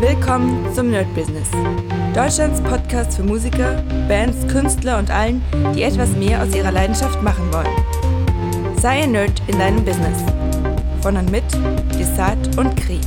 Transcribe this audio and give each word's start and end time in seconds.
Willkommen 0.00 0.72
zum 0.74 0.88
Nerd 0.88 1.14
Business. 1.14 1.50
Deutschlands 2.14 2.62
Podcast 2.62 3.16
für 3.16 3.22
Musiker, 3.22 3.82
Bands, 4.08 4.48
Künstler 4.50 4.98
und 4.98 5.10
allen, 5.10 5.42
die 5.74 5.82
etwas 5.82 6.16
mehr 6.16 6.42
aus 6.42 6.54
ihrer 6.54 6.72
Leidenschaft 6.72 7.22
machen 7.22 7.52
wollen. 7.52 8.78
Sei 8.78 9.02
ein 9.02 9.12
Nerd 9.12 9.42
in 9.46 9.58
deinem 9.58 9.84
Business. 9.84 10.22
Von 11.02 11.18
und 11.18 11.30
mit 11.30 11.44
Desart 11.98 12.56
und 12.56 12.74
Kri. 12.76 12.98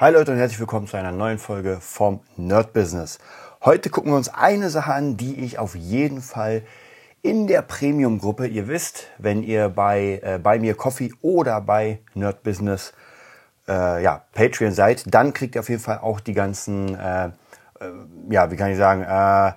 Hi 0.00 0.12
Leute 0.12 0.32
und 0.32 0.38
herzlich 0.38 0.58
willkommen 0.58 0.88
zu 0.88 0.96
einer 0.96 1.12
neuen 1.12 1.38
Folge 1.38 1.78
vom 1.80 2.18
Nerd 2.36 2.72
Business. 2.72 3.20
Heute 3.64 3.90
gucken 3.90 4.10
wir 4.10 4.16
uns 4.16 4.28
eine 4.28 4.70
Sache 4.70 4.92
an, 4.92 5.16
die 5.16 5.38
ich 5.44 5.60
auf 5.60 5.76
jeden 5.76 6.20
Fall 6.20 6.62
in 7.22 7.46
der 7.46 7.62
Premium-Gruppe, 7.62 8.48
ihr 8.48 8.66
wisst, 8.66 9.06
wenn 9.18 9.44
ihr 9.44 9.68
bei, 9.68 10.20
äh, 10.24 10.40
bei 10.42 10.58
mir 10.58 10.74
Coffee 10.74 11.12
oder 11.22 11.60
bei 11.60 12.00
Nerd 12.14 12.42
Business 12.42 12.88
äh, 12.88 13.09
ja, 13.72 14.24
Patreon 14.32 14.72
seid, 14.72 15.04
dann 15.12 15.32
kriegt 15.32 15.54
ihr 15.54 15.60
auf 15.60 15.68
jeden 15.68 15.82
Fall 15.82 15.98
auch 15.98 16.20
die 16.20 16.32
ganzen, 16.32 16.94
äh, 16.94 17.26
äh, 17.26 17.30
ja, 18.30 18.50
wie 18.50 18.56
kann 18.56 18.70
ich 18.70 18.76
sagen, 18.76 19.02
äh, 19.02 19.52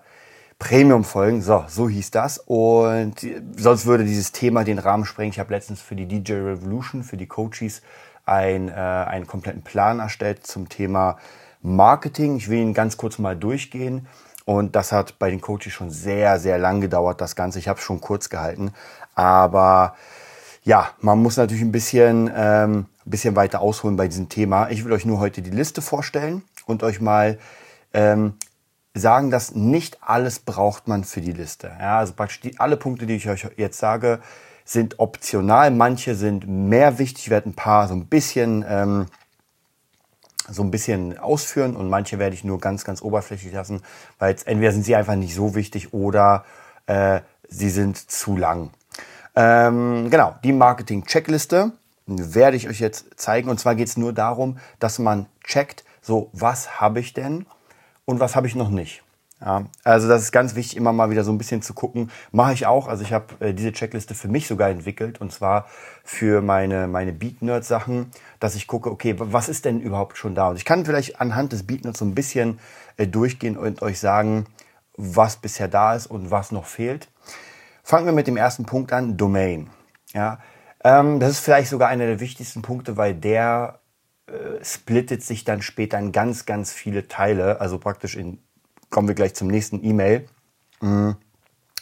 Premium-Folgen. 0.60 1.42
So, 1.42 1.66
so 1.68 1.90
hieß 1.90 2.12
das. 2.12 2.38
Und 2.38 3.16
sonst 3.58 3.86
würde 3.86 4.06
dieses 4.06 4.32
Thema 4.32 4.64
den 4.64 4.80
Rahmen 4.80 5.06
sprengen. 5.06 5.32
Ich 5.32 5.40
habe 5.40 5.54
letztens 5.54 5.82
für 5.82 5.96
die 5.96 6.06
DJ 6.06 6.34
Revolution, 6.34 7.04
für 7.04 7.18
die 7.18 7.28
Coaches, 7.28 7.82
ein, 8.26 8.70
äh, 8.70 8.72
einen 8.72 9.28
kompletten 9.28 9.64
Plan 9.64 10.00
erstellt 10.00 10.48
zum 10.48 10.70
Thema 10.70 11.18
Marketing. 11.62 12.38
Ich 12.38 12.50
will 12.50 12.60
ihn 12.60 12.74
ganz 12.74 12.98
kurz 12.98 13.20
mal 13.20 13.36
durchgehen. 13.36 14.08
Und 14.46 14.76
das 14.76 14.92
hat 14.92 15.20
bei 15.20 15.30
den 15.30 15.42
Coaches 15.42 15.74
schon 15.74 15.90
sehr, 15.90 16.40
sehr 16.40 16.58
lang 16.58 16.82
gedauert, 16.82 17.22
das 17.22 17.36
Ganze. 17.36 17.60
Ich 17.60 17.68
habe 17.68 17.80
es 17.80 17.86
schon 17.86 18.02
kurz 18.02 18.30
gehalten. 18.30 18.74
Aber 19.16 19.96
ja, 20.64 20.92
man 21.02 21.22
muss 21.22 21.38
natürlich 21.38 21.64
ein 21.64 21.72
bisschen, 21.72 22.32
ähm, 22.36 22.86
ein 23.06 23.10
bisschen 23.10 23.36
weiter 23.36 23.62
ausholen 23.62 23.96
bei 23.96 24.08
diesem 24.08 24.30
Thema. 24.30 24.70
Ich 24.70 24.86
will 24.86 24.92
euch 24.92 25.06
nur 25.06 25.20
heute 25.20 25.42
die 25.42 25.50
Liste 25.50 25.82
vorstellen 25.82 26.44
und 26.66 26.84
euch 26.84 27.02
mal 27.02 27.38
ähm, 27.94 28.34
sagen, 28.94 29.32
dass 29.32 29.56
nicht 29.56 29.98
alles 30.02 30.40
braucht 30.40 30.88
man 30.88 31.04
für 31.04 31.22
die 31.22 31.34
Liste. 31.34 31.72
Ja, 31.80 32.00
also 32.00 32.14
praktisch 32.14 32.42
die, 32.42 32.60
alle 32.60 32.78
Punkte, 32.78 33.06
die 33.06 33.16
ich 33.16 33.30
euch 33.30 33.48
jetzt 33.58 33.80
sage, 33.80 34.20
sind 34.66 35.00
optional. 35.00 35.72
Manche 35.72 36.16
sind 36.16 36.48
mehr 36.48 37.00
wichtig. 37.00 37.26
Ich 37.26 37.30
werde 37.30 37.50
ein 37.50 37.56
paar 37.56 37.88
so 37.88 37.94
ein 37.94 38.06
bisschen 38.06 38.64
ähm, 38.68 39.06
so 40.50 40.62
ein 40.62 40.72
bisschen 40.72 41.18
ausführen 41.18 41.76
und 41.76 41.90
manche 41.90 42.20
werde 42.20 42.36
ich 42.36 42.44
nur 42.44 42.60
ganz, 42.60 42.84
ganz 42.84 43.02
oberflächlich 43.02 43.54
lassen, 43.54 43.82
weil 44.20 44.32
jetzt 44.32 44.48
entweder 44.48 44.72
sind 44.72 44.84
sie 44.84 44.96
einfach 44.96 45.16
nicht 45.16 45.34
so 45.34 45.56
wichtig 45.56 45.94
oder 45.94 46.44
äh, 46.86 47.22
sie 47.48 47.70
sind 47.70 47.98
zu 47.98 48.36
lang. 48.36 48.72
Ähm, 49.36 50.10
genau, 50.10 50.36
die 50.44 50.52
Marketing-Checkliste 50.52 51.72
werde 52.06 52.58
ich 52.58 52.68
euch 52.68 52.80
jetzt 52.80 53.20
zeigen. 53.20 53.50
Und 53.50 53.60
zwar 53.60 53.76
geht 53.76 53.88
es 53.88 53.98
nur 53.98 54.14
darum, 54.14 54.58
dass 54.80 55.00
man 55.00 55.28
checkt, 55.44 55.84
so 56.02 56.30
was 56.34 56.82
habe 56.82 57.00
ich 57.00 57.14
denn 57.14 57.46
und 58.06 58.20
was 58.20 58.36
habe 58.36 58.48
ich 58.48 58.56
noch 58.56 58.70
nicht. 58.70 59.04
Ja, 59.46 59.66
also 59.84 60.08
das 60.08 60.22
ist 60.22 60.32
ganz 60.32 60.56
wichtig, 60.56 60.78
immer 60.78 60.94
mal 60.94 61.10
wieder 61.10 61.26
so 61.26 61.32
ein 61.32 61.38
bisschen 61.38 61.62
zu 61.62 61.74
gucken. 61.74 62.12
Mache 62.32 62.54
ich 62.54 62.66
auch. 62.66 62.88
Also 62.88 63.04
ich 63.04 63.12
habe 63.12 63.46
äh, 63.46 63.54
diese 63.54 63.74
Checkliste 63.74 64.16
für 64.16 64.30
mich 64.30 64.48
sogar 64.48 64.70
entwickelt 64.70 65.20
und 65.20 65.34
zwar 65.34 65.66
für 66.06 66.42
meine, 66.42 66.88
meine 66.88 67.12
Beat-Nerd-Sachen, 67.12 68.12
dass 68.40 68.56
ich 68.56 68.68
gucke, 68.68 68.90
okay, 68.90 69.16
was 69.18 69.50
ist 69.50 69.66
denn 69.66 69.82
überhaupt 69.82 70.18
schon 70.18 70.34
da? 70.34 70.50
Und 70.50 70.56
ich 70.56 70.64
kann 70.64 70.86
vielleicht 70.86 71.20
anhand 71.20 71.52
des 71.52 71.68
Beat-Nerds 71.68 72.00
so 72.00 72.06
ein 72.06 72.16
bisschen 72.16 72.60
äh, 72.96 73.06
durchgehen 73.06 73.58
und 73.58 73.82
euch 73.82 74.00
sagen, 74.00 74.46
was 74.96 75.36
bisher 75.36 75.68
da 75.68 75.94
ist 75.94 76.08
und 76.08 76.32
was 76.32 76.54
noch 76.54 76.66
fehlt. 76.66 77.10
Fangen 77.84 78.06
wir 78.06 78.14
mit 78.14 78.28
dem 78.28 78.38
ersten 78.38 78.66
Punkt 78.66 78.94
an, 78.94 79.18
Domain. 79.18 79.70
Ja, 80.14 80.40
ähm, 80.84 81.20
das 81.20 81.32
ist 81.32 81.40
vielleicht 81.40 81.70
sogar 81.70 81.90
einer 81.90 82.06
der 82.06 82.20
wichtigsten 82.20 82.62
Punkte, 82.62 82.98
weil 82.98 83.14
der 83.14 83.80
äh, 84.28 84.64
splittet 84.64 85.24
sich 85.24 85.44
dann 85.44 85.62
später 85.62 85.98
in 86.00 86.12
ganz, 86.12 86.46
ganz 86.46 86.72
viele 86.74 87.08
Teile, 87.08 87.62
also 87.62 87.78
praktisch 87.78 88.16
in 88.16 88.40
kommen 88.94 89.08
wir 89.08 89.16
gleich 89.16 89.34
zum 89.34 89.48
nächsten 89.48 89.84
E-Mail. 89.84 90.28
Mhm. 90.80 91.16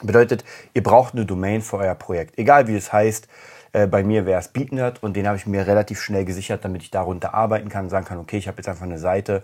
Bedeutet, 0.01 0.43
ihr 0.73 0.81
braucht 0.81 1.13
eine 1.13 1.25
Domain 1.25 1.61
für 1.61 1.77
euer 1.77 1.93
Projekt. 1.93 2.39
Egal 2.39 2.67
wie 2.67 2.75
es 2.75 2.91
heißt, 2.91 3.27
äh, 3.73 3.85
bei 3.85 4.03
mir 4.03 4.25
wäre 4.25 4.39
es 4.39 4.47
BeatNerd 4.47 5.03
und 5.03 5.15
den 5.15 5.27
habe 5.27 5.37
ich 5.37 5.45
mir 5.45 5.67
relativ 5.67 6.01
schnell 6.01 6.25
gesichert, 6.25 6.63
damit 6.65 6.81
ich 6.81 6.89
darunter 6.89 7.33
arbeiten 7.33 7.69
kann, 7.69 7.89
sagen 7.89 8.05
kann, 8.05 8.17
okay, 8.17 8.37
ich 8.37 8.47
habe 8.47 8.57
jetzt 8.57 8.69
einfach 8.69 8.85
eine 8.85 8.97
Seite, 8.97 9.43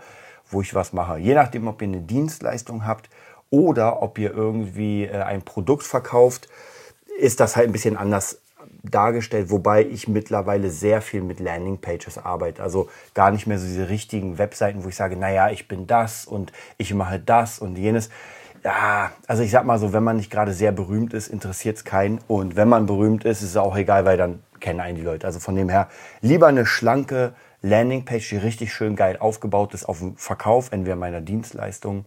wo 0.50 0.62
ich 0.62 0.74
was 0.74 0.94
mache. 0.94 1.18
Je 1.18 1.36
nachdem, 1.36 1.68
ob 1.68 1.82
ihr 1.82 1.90
eine 1.90 2.02
Dienstleistung 2.02 2.86
habt 2.86 3.10
oder 3.50 4.02
ob 4.02 4.18
ihr 4.18 4.34
irgendwie 4.34 5.04
äh, 5.04 5.22
ein 5.22 5.44
Produkt 5.44 5.84
verkauft, 5.84 6.48
ist 7.20 7.40
das 7.40 7.56
halt 7.56 7.68
ein 7.68 7.74
bisschen 7.74 7.98
anders 7.98 8.40
dargestellt, 8.84 9.50
wobei 9.50 9.86
ich 9.86 10.08
mittlerweile 10.08 10.70
sehr 10.70 11.02
viel 11.02 11.22
mit 11.22 11.40
Landingpages 11.40 12.18
arbeite. 12.18 12.64
Also 12.64 12.90
gar 13.14 13.32
nicht 13.32 13.48
mehr 13.48 13.60
so 13.60 13.66
diese 13.66 13.90
richtigen 13.90 14.38
Webseiten, 14.38 14.84
wo 14.84 14.90
ich 14.90 14.96
sage, 14.96 15.16
naja, 15.16 15.50
ich 15.50 15.68
bin 15.68 15.88
das 15.88 16.26
und 16.26 16.52
ich 16.78 16.94
mache 16.94 17.20
das 17.20 17.60
und 17.60 17.78
jenes. 17.78 18.10
Ja, 18.64 19.12
also 19.28 19.44
ich 19.44 19.52
sag 19.52 19.66
mal 19.66 19.80
so, 19.80 19.94
wenn 19.94 20.04
man 20.04 20.18
nicht 20.18 20.32
gerade 20.32 20.54
sehr 20.54 20.72
berühmt 20.72 21.14
ist, 21.14 21.28
interessiert 21.28 21.78
es 21.78 21.86
keinen. 21.86 22.20
Und 22.28 22.56
wenn 22.56 22.68
man 22.68 22.86
berühmt 22.86 23.24
ist, 23.24 23.42
ist 23.42 23.50
es 23.52 23.58
auch 23.58 23.78
egal, 23.78 24.06
weil 24.06 24.18
dann 24.18 24.42
kennen 24.60 24.80
einen 24.80 24.98
die 24.98 25.04
Leute. 25.04 25.28
Also 25.28 25.40
von 25.40 25.56
dem 25.56 25.70
her 25.70 25.88
lieber 26.22 26.48
eine 26.48 26.66
schlanke 26.66 27.34
Landingpage, 27.62 28.30
die 28.30 28.38
richtig 28.38 28.74
schön 28.74 28.96
geil 28.96 29.18
aufgebaut 29.20 29.74
ist 29.74 29.86
auf 29.86 30.00
dem 30.00 30.18
Verkauf, 30.18 30.72
entweder 30.72 30.96
meiner 30.96 31.22
Dienstleistung 31.22 32.06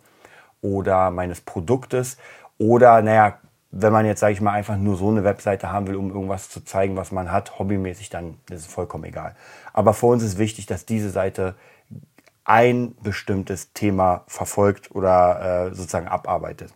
oder 0.60 1.10
meines 1.10 1.40
Produktes. 1.40 2.16
Oder, 2.58 3.00
naja, 3.00 3.38
wenn 3.72 3.92
man 3.92 4.04
jetzt, 4.04 4.20
sage 4.20 4.32
ich 4.32 4.40
mal, 4.40 4.52
einfach 4.52 4.76
nur 4.76 4.96
so 4.96 5.08
eine 5.08 5.22
Webseite 5.22 5.70
haben 5.70 5.86
will, 5.86 5.96
um 5.96 6.10
irgendwas 6.10 6.50
zu 6.50 6.64
zeigen, 6.64 6.96
was 6.96 7.12
man 7.12 7.30
hat, 7.30 7.58
hobbymäßig, 7.58 8.10
dann 8.10 8.38
ist 8.50 8.60
es 8.60 8.66
vollkommen 8.66 9.04
egal. 9.04 9.36
Aber 9.72 9.94
für 9.94 10.06
uns 10.06 10.22
ist 10.22 10.38
wichtig, 10.38 10.66
dass 10.66 10.86
diese 10.86 11.10
Seite 11.10 11.54
ein 12.44 12.96
bestimmtes 13.02 13.72
Thema 13.72 14.24
verfolgt 14.26 14.90
oder 14.92 15.68
äh, 15.68 15.74
sozusagen 15.74 16.08
abarbeitet. 16.08 16.72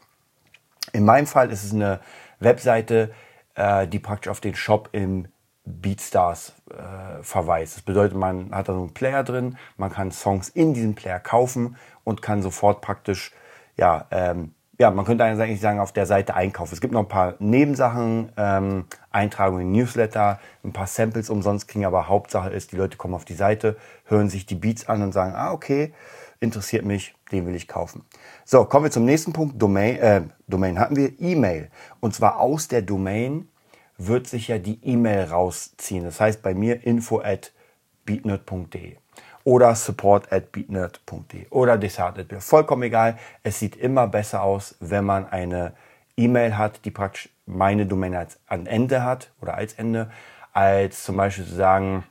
In 0.93 1.05
meinem 1.05 1.27
Fall 1.27 1.51
ist 1.51 1.65
es 1.65 1.73
eine 1.73 2.01
Webseite, 2.39 3.13
äh, 3.57 3.89
die 3.89 3.99
praktisch 3.99 4.31
auf 4.31 4.41
den 4.41 4.55
Shop 4.55 4.91
im 4.93 5.27
BeatStars 5.65 6.53
äh, 6.71 7.23
verweist. 7.23 7.77
Das 7.77 7.83
bedeutet, 7.83 8.17
man 8.17 8.55
hat 8.55 8.69
da 8.69 8.75
so 8.75 8.81
einen 8.81 8.95
Player 8.95 9.25
drin, 9.25 9.57
man 9.77 9.91
kann 9.91 10.13
Songs 10.13 10.49
in 10.51 10.75
diesem 10.75 10.95
Player 10.95 11.19
kaufen 11.19 11.77
und 12.05 12.23
kann 12.23 12.43
sofort 12.43 12.81
praktisch 12.81 13.33
ja, 13.77 14.07
ähm, 14.11 14.55
ja, 14.79 14.91
man 14.91 15.05
könnte 15.05 15.25
eigentlich 15.25 15.61
sagen, 15.61 15.79
auf 15.79 15.93
der 15.93 16.07
Seite 16.07 16.35
einkaufen. 16.35 16.75
Es 16.75 16.81
gibt 16.81 16.93
noch 16.93 17.01
ein 17.01 17.09
paar 17.09 17.35
Nebensachen, 17.39 18.33
ähm, 18.37 18.87
Eintragungen 19.11 19.67
in 19.67 19.73
Newsletter, 19.73 20.41
ein 20.65 20.73
paar 20.73 20.87
Samples 20.87 21.31
umsonst 21.31 21.69
kriegen, 21.69 21.85
aber 21.85 22.09
Hauptsache 22.09 22.51
ist, 22.51 22.73
die 22.73 22.77
Leute 22.77 22.97
kommen 22.97 23.15
auf 23.15 23.25
die 23.25 23.35
Seite, 23.35 23.77
hören 24.05 24.29
sich 24.29 24.47
die 24.47 24.57
Beats 24.57 24.89
an 24.89 25.03
und 25.03 25.13
sagen, 25.13 25.35
ah, 25.35 25.53
okay, 25.53 25.93
interessiert 26.41 26.85
mich, 26.85 27.15
den 27.31 27.47
will 27.47 27.55
ich 27.55 27.69
kaufen. 27.69 28.05
So, 28.45 28.65
kommen 28.65 28.87
wir 28.87 28.91
zum 28.91 29.05
nächsten 29.05 29.33
Punkt. 29.33 29.61
Domain, 29.61 29.97
äh, 29.97 30.23
Domain 30.49 30.79
hatten 30.79 30.97
wir 30.97 31.21
E-Mail. 31.21 31.71
Und 32.01 32.15
zwar 32.15 32.41
aus 32.41 32.69
der 32.69 32.83
Domain 32.83 33.49
wird 33.97 34.27
sich 34.27 34.49
ja 34.49 34.59
die 34.59 34.81
E-Mail 34.85 35.25
rausziehen. 35.25 36.05
Das 36.05 36.21
heißt 36.21 36.43
bei 36.43 36.55
mir 36.55 36.85
info 36.85 37.21
at 37.21 37.53
beatnerd.de 38.05 38.97
oder 39.45 39.75
support 39.75 40.33
at 40.33 40.53
beatnerd.de 40.53 41.47
oder 41.51 41.77
desart.de. 41.79 42.41
Vollkommen 42.41 42.83
egal. 42.83 43.19
Es 43.43 43.59
sieht 43.59 43.77
immer 43.77 44.07
besser 44.09 44.43
aus, 44.43 44.75
wenn 44.81 45.05
man 45.05 45.29
eine 45.29 45.75
E-Mail 46.17 46.57
hat, 46.57 46.85
die 46.85 46.91
praktisch 46.91 47.29
meine 47.47 47.87
Domain 47.87 48.15
als 48.15 48.39
an 48.47 48.67
Ende 48.67 49.05
hat 49.05 49.31
oder 49.41 49.55
als 49.55 49.75
Ende, 49.75 50.11
als 50.53 51.05
zum 51.05 51.17
Beispiel 51.17 51.45
zu 51.45 51.55
sagen 51.55 52.05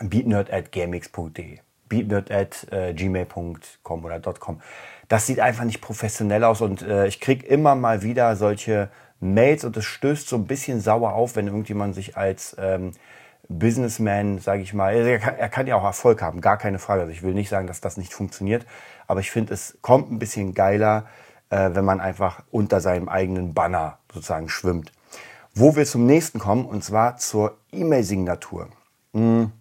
beatnerd 0.00 0.52
at 0.52 0.72
gamix.de, 0.72 1.58
beatnerd 1.88 2.30
at 2.30 2.66
äh, 2.72 2.92
gmail.com 2.94 4.04
oder 4.04 4.20
.com. 4.20 4.60
Das 5.08 5.26
sieht 5.26 5.40
einfach 5.40 5.64
nicht 5.64 5.80
professionell 5.80 6.44
aus 6.44 6.60
und 6.60 6.82
äh, 6.82 7.06
ich 7.06 7.20
kriege 7.20 7.46
immer 7.46 7.74
mal 7.74 8.02
wieder 8.02 8.36
solche 8.36 8.90
Mails 9.20 9.64
und 9.64 9.76
es 9.76 9.84
stößt 9.84 10.28
so 10.28 10.36
ein 10.36 10.46
bisschen 10.46 10.80
sauer 10.80 11.14
auf, 11.14 11.36
wenn 11.36 11.46
irgendjemand 11.46 11.94
sich 11.94 12.16
als 12.16 12.56
ähm, 12.58 12.92
Businessman, 13.48 14.38
sage 14.38 14.62
ich 14.62 14.72
mal, 14.74 14.94
er 14.94 15.18
kann, 15.18 15.36
er 15.36 15.48
kann, 15.48 15.66
ja 15.66 15.76
auch 15.76 15.84
Erfolg 15.84 16.22
haben, 16.22 16.40
gar 16.40 16.56
keine 16.56 16.78
Frage. 16.78 17.02
Also 17.02 17.12
ich 17.12 17.22
will 17.22 17.34
nicht 17.34 17.48
sagen, 17.48 17.66
dass 17.66 17.80
das 17.80 17.96
nicht 17.96 18.12
funktioniert, 18.12 18.66
aber 19.06 19.20
ich 19.20 19.30
finde, 19.30 19.52
es 19.52 19.78
kommt 19.82 20.10
ein 20.10 20.18
bisschen 20.18 20.54
geiler, 20.54 21.06
äh, 21.50 21.70
wenn 21.72 21.84
man 21.84 22.00
einfach 22.00 22.42
unter 22.50 22.80
seinem 22.80 23.08
eigenen 23.08 23.54
Banner 23.54 23.98
sozusagen 24.12 24.48
schwimmt. 24.48 24.92
Wo 25.54 25.76
wir 25.76 25.84
zum 25.84 26.06
nächsten 26.06 26.38
kommen, 26.38 26.64
und 26.64 26.82
zwar 26.82 27.16
zur 27.16 27.58
E-Mail-Signatur. 27.70 28.68
Hm. 29.12 29.52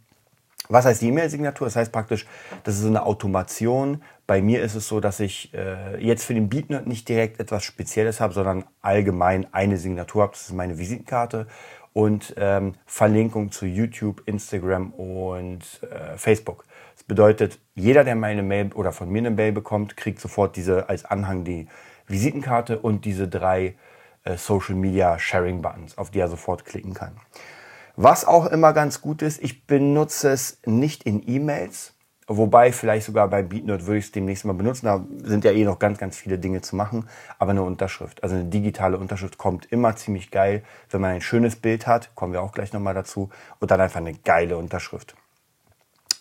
Was 0.70 0.86
heißt 0.86 1.02
die 1.02 1.10
E-Mail-Signatur? 1.10 1.68
Das 1.68 1.76
heißt 1.76 1.92
praktisch, 1.92 2.26
das 2.64 2.80
ist 2.80 2.86
eine 2.86 3.06
Automation. 3.06 4.02
Bei 4.26 4.42
mir 4.42 4.62
ist 4.62 4.76
es 4.76 4.88
so, 4.88 5.00
dass 5.00 5.20
ich 5.20 5.54
äh, 5.54 6.02
jetzt 6.04 6.24
für 6.24 6.34
den 6.34 6.50
Beatnut 6.50 6.88
nicht 6.88 7.10
direkt 7.10 7.40
etwas 7.40 7.64
Spezielles 7.64 8.22
habe, 8.22 8.34
sondern 8.34 8.66
allgemein 8.82 9.48
eine 9.54 9.78
Signatur 9.78 10.24
habe. 10.24 10.32
Das 10.34 10.44
ist 10.44 10.54
meine 10.54 10.78
Visitenkarte 10.78 11.48
und 11.92 12.34
ähm, 12.38 12.74
Verlinkung 12.86 13.52
zu 13.52 13.66
YouTube, 13.66 14.24
Instagram 14.26 14.92
und 14.94 15.82
äh, 15.84 16.18
Facebook. 16.18 16.66
Das 16.96 17.04
bedeutet, 17.04 17.60
jeder, 17.76 18.04
der 18.04 18.16
meine 18.16 18.44
Mail 18.44 18.72
oder 18.74 18.92
von 18.92 19.10
mir 19.10 19.20
eine 19.20 19.32
Mail 19.32 19.52
bekommt, 19.52 19.98
kriegt 19.98 20.20
sofort 20.20 20.56
diese 20.56 20.90
als 20.90 21.06
Anhang 21.06 21.44
die 21.44 21.68
Visitenkarte 22.08 22.80
und 22.80 23.06
diese 23.06 23.28
drei 23.28 23.76
äh, 24.24 24.38
Social 24.38 24.76
Media 24.76 25.20
Sharing 25.20 25.62
Buttons, 25.62 25.98
auf 25.98 26.12
die 26.12 26.20
er 26.20 26.30
sofort 26.30 26.66
klicken 26.66 26.94
kann. 26.94 27.18
Was 27.96 28.26
auch 28.26 28.48
immer 28.48 28.74
ganz 28.74 29.02
gut 29.02 29.22
ist, 29.22 29.44
ich 29.44 29.68
benutze 29.68 30.30
es 30.32 30.60
nicht 30.66 31.04
in 31.04 31.22
E-Mails. 31.28 31.94
Wobei 32.28 32.72
vielleicht 32.72 33.06
sogar 33.06 33.28
bei 33.28 33.44
BeatNote 33.44 33.86
würde 33.86 34.00
ich 34.00 34.06
es 34.06 34.12
demnächst 34.12 34.46
mal 34.46 34.54
benutzen. 34.54 34.86
Da 34.86 35.06
sind 35.24 35.44
ja 35.44 35.52
eh 35.52 35.66
noch 35.66 35.80
ganz, 35.80 35.98
ganz 35.98 36.18
viele 36.18 36.40
Dinge 36.40 36.62
zu 36.62 36.76
machen. 36.76 37.08
Aber 37.40 37.52
eine 37.52 37.64
Unterschrift, 37.64 38.24
also 38.24 38.36
eine 38.36 38.46
digitale 38.46 38.98
Unterschrift 38.98 39.38
kommt 39.38 39.66
immer 39.72 39.96
ziemlich 39.96 40.32
geil, 40.32 40.64
wenn 40.90 41.02
man 41.02 41.12
ein 41.12 41.22
schönes 41.22 41.56
Bild 41.56 41.88
hat. 41.88 42.16
Kommen 42.16 42.34
wir 42.34 42.42
auch 42.42 42.54
gleich 42.54 42.74
nochmal 42.74 42.94
dazu. 42.94 43.30
Und 43.60 43.72
dann 43.72 43.82
einfach 43.82 44.00
eine 44.00 44.14
geile 44.14 44.58
Unterschrift. 44.58 45.16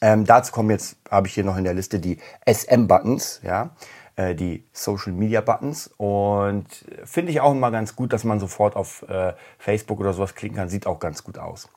Ähm, 0.01 0.25
dazu 0.25 0.53
kommen 0.53 0.71
jetzt, 0.71 0.97
habe 1.11 1.29
ich 1.29 1.35
hier 1.35 1.45
noch 1.45 1.57
in 1.57 1.63
der 1.63 1.75
Liste 1.75 2.01
die 2.01 2.19
SM-Buttons, 2.45 3.41
ja, 3.45 3.71
äh, 4.17 4.35
die 4.35 4.65
Social 4.73 5.13
Media 5.13 5.41
Buttons. 5.41 5.89
Und 5.97 6.67
finde 7.05 7.31
ich 7.31 7.41
auch 7.41 7.53
immer 7.53 7.71
ganz 7.71 7.95
gut, 7.95 8.13
dass 8.13 8.25
man 8.25 8.41
sofort 8.41 8.75
auf 8.75 9.03
äh, 9.09 9.35
Facebook 9.59 10.01
oder 10.01 10.13
sowas 10.13 10.35
klicken 10.35 10.57
kann. 10.57 10.69
Sieht 10.69 10.89
auch 10.89 10.99
ganz 10.99 11.23
gut 11.23 11.39
aus. 11.39 11.69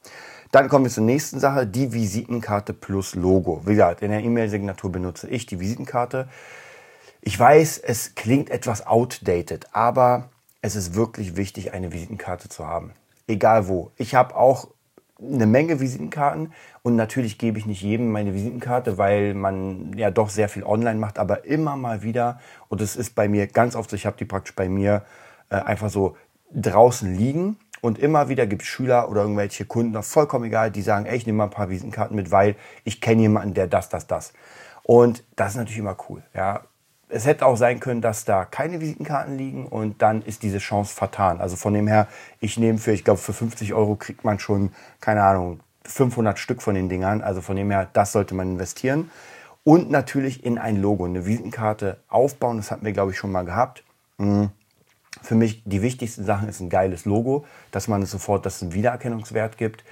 Dann 0.56 0.70
kommen 0.70 0.86
wir 0.86 0.90
zur 0.90 1.04
nächsten 1.04 1.42
Sache, 1.42 1.68
die 1.68 1.92
Visitenkarte 1.92 2.72
plus 2.72 3.14
Logo. 3.14 3.64
Wie 3.66 3.72
gesagt, 3.72 4.02
in 4.02 4.12
der 4.12 4.24
E-Mail-Signatur 4.24 4.90
benutze 4.90 5.28
ich 5.28 5.46
die 5.46 5.60
Visitenkarte. 5.60 6.30
Ich 7.20 7.38
weiß, 7.38 7.78
es 7.80 8.16
klingt 8.16 8.50
etwas 8.50 8.88
outdated, 8.88 9.68
aber 9.74 10.30
es 10.62 10.78
ist 10.78 10.96
wirklich 10.96 11.36
wichtig, 11.36 11.74
eine 11.74 11.92
Visitenkarte 11.92 12.48
zu 12.48 12.66
haben. 12.66 12.94
Egal 13.28 13.68
wo. 13.68 13.92
Ich 13.98 14.16
habe 14.16 14.34
auch 14.34 14.70
eine 15.22 15.46
Menge 15.46 15.82
Visitenkarten 15.82 16.54
und 16.84 16.96
natürlich 16.96 17.38
gebe 17.38 17.60
ich 17.60 17.66
nicht 17.66 17.82
jedem 17.82 18.14
meine 18.14 18.34
Visitenkarte, 18.34 18.98
weil 18.98 19.34
man 19.34 19.92
ja 19.98 20.10
doch 20.10 20.30
sehr 20.30 20.48
viel 20.48 20.64
online 20.64 21.02
macht, 21.02 21.20
aber 21.20 21.44
immer 21.44 21.76
mal 21.76 22.02
wieder 22.02 22.40
und 22.70 22.80
es 22.80 22.96
ist 22.96 23.14
bei 23.14 23.28
mir 23.28 23.48
ganz 23.48 23.76
oft 23.76 23.90
so, 23.90 23.98
ich 23.98 24.06
habe 24.06 24.16
die 24.16 24.24
praktisch 24.24 24.56
bei 24.56 24.70
mir 24.70 25.04
äh, 25.50 25.56
einfach 25.56 25.90
so 25.90 26.16
draußen 26.54 27.14
liegen 27.14 27.58
und 27.86 28.00
immer 28.00 28.30
wieder 28.30 28.48
gibt 28.48 28.64
es 28.64 28.68
Schüler 28.68 29.12
oder 29.12 29.22
irgendwelche 29.22 29.64
Kunden, 29.64 30.02
vollkommen 30.02 30.46
egal, 30.46 30.72
die 30.72 30.82
sagen, 30.82 31.06
ey, 31.06 31.18
ich 31.18 31.28
nehme 31.28 31.38
mal 31.38 31.44
ein 31.44 31.50
paar 31.52 31.70
Visitenkarten 31.70 32.16
mit, 32.16 32.32
weil 32.32 32.56
ich 32.84 33.00
kenne 33.00 33.22
jemanden, 33.22 33.54
der 33.54 33.68
das, 33.68 33.90
das, 33.90 34.08
das. 34.08 34.34
Und 34.82 35.24
das 35.36 35.52
ist 35.52 35.58
natürlich 35.58 35.78
immer 35.78 35.96
cool. 36.10 36.24
Ja. 36.34 36.62
Es 37.10 37.28
hätte 37.28 37.46
auch 37.46 37.58
sein 37.58 37.80
können, 37.80 38.02
dass 38.02 38.26
da 38.26 38.44
keine 38.44 38.82
Visitenkarten 38.82 39.38
liegen 39.38 39.68
und 39.68 40.02
dann 40.02 40.24
ist 40.24 40.42
diese 40.42 40.58
Chance 40.58 40.96
vertan. 40.96 41.40
Also 41.40 41.56
von 41.58 41.76
dem 41.76 41.88
her, 41.88 42.08
ich 42.40 42.58
nehme 42.58 42.80
für, 42.80 42.92
ich 42.92 43.04
glaube, 43.04 43.20
für 43.20 43.34
50 43.34 43.76
Euro 43.76 43.96
kriegt 43.96 44.24
man 44.24 44.40
schon, 44.40 44.72
keine 45.00 45.22
Ahnung, 45.22 45.60
500 45.84 46.40
Stück 46.40 46.64
von 46.64 46.74
den 46.74 46.90
Dingern. 46.90 47.22
Also 47.22 47.42
von 47.42 47.56
dem 47.56 47.70
her, 47.70 47.88
das 47.94 48.14
sollte 48.14 48.34
man 48.34 48.54
investieren. 48.54 49.12
Und 49.64 49.92
natürlich 49.92 50.44
in 50.44 50.58
ein 50.58 50.82
Logo, 50.82 51.06
eine 51.06 51.28
Visitenkarte 51.28 51.98
aufbauen. 52.10 52.58
Das 52.58 52.72
hatten 52.72 52.84
wir, 52.84 52.94
glaube 52.94 53.12
ich, 53.12 53.18
schon 53.20 53.32
mal 53.32 53.46
gehabt. 53.46 53.84
Mhm 54.18 54.50
für 55.22 55.36
mich 55.36 55.64
die 55.66 55.82
wichtigsten 55.82 56.26
Sachen 56.26 56.48
ist 56.50 56.60
ein 56.60 56.70
geiles 56.70 57.06
Logo, 57.06 57.46
dass 57.72 57.88
man 57.88 58.02
es 58.02 58.12
sofort, 58.12 58.46
dass 58.46 58.58
es 58.58 58.62
einen 58.62 58.74
Wiedererkennungswert 58.74 59.58
gibt. 59.58 59.84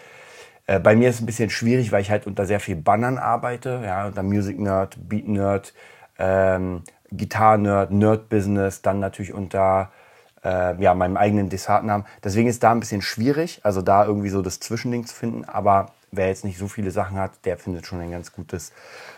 Äh, 0.68 0.80
bei 0.80 0.96
mir 0.96 1.10
ist 1.10 1.16
es 1.16 1.22
ein 1.22 1.26
bisschen 1.26 1.50
schwierig, 1.50 1.92
weil 1.92 2.02
ich 2.02 2.12
halt 2.12 2.28
unter 2.28 2.46
sehr 2.46 2.60
viel 2.60 2.76
Bannern 2.76 3.18
arbeite, 3.18 3.82
ja, 3.84 4.08
unter 4.08 4.24
Music 4.24 4.60
Nerd, 4.60 4.98
Beat 5.10 5.28
Nerd, 5.28 5.74
ähm, 6.18 6.84
Gitarre 7.12 7.60
Nerd, 7.60 7.92
Nerd 7.92 8.30
Business, 8.30 8.82
dann 8.82 9.00
natürlich 9.00 9.34
unter 9.34 9.92
äh, 10.44 10.82
ja, 10.82 10.94
meinem 10.94 11.18
eigenen 11.18 11.50
Dessertnamen. 11.50 12.06
Deswegen 12.24 12.48
ist 12.48 12.64
da 12.64 12.72
ein 12.72 12.80
bisschen 12.80 13.02
schwierig, 13.02 13.62
also 13.64 13.82
da 13.82 14.06
irgendwie 14.06 14.30
so 14.30 14.42
das 14.42 14.60
Zwischending 14.60 15.06
zu 15.06 15.16
finden, 15.16 15.46
aber 15.46 15.88
wer 16.12 16.28
jetzt 16.28 16.46
nicht 16.46 16.58
so 16.58 16.68
viele 16.68 16.92
Sachen 16.92 17.18
hat, 17.18 17.32
der 17.46 17.58
findet 17.58 17.86
schon 17.86 18.00
ein 18.00 18.12
ganz 18.12 18.32
gutes 18.32 18.72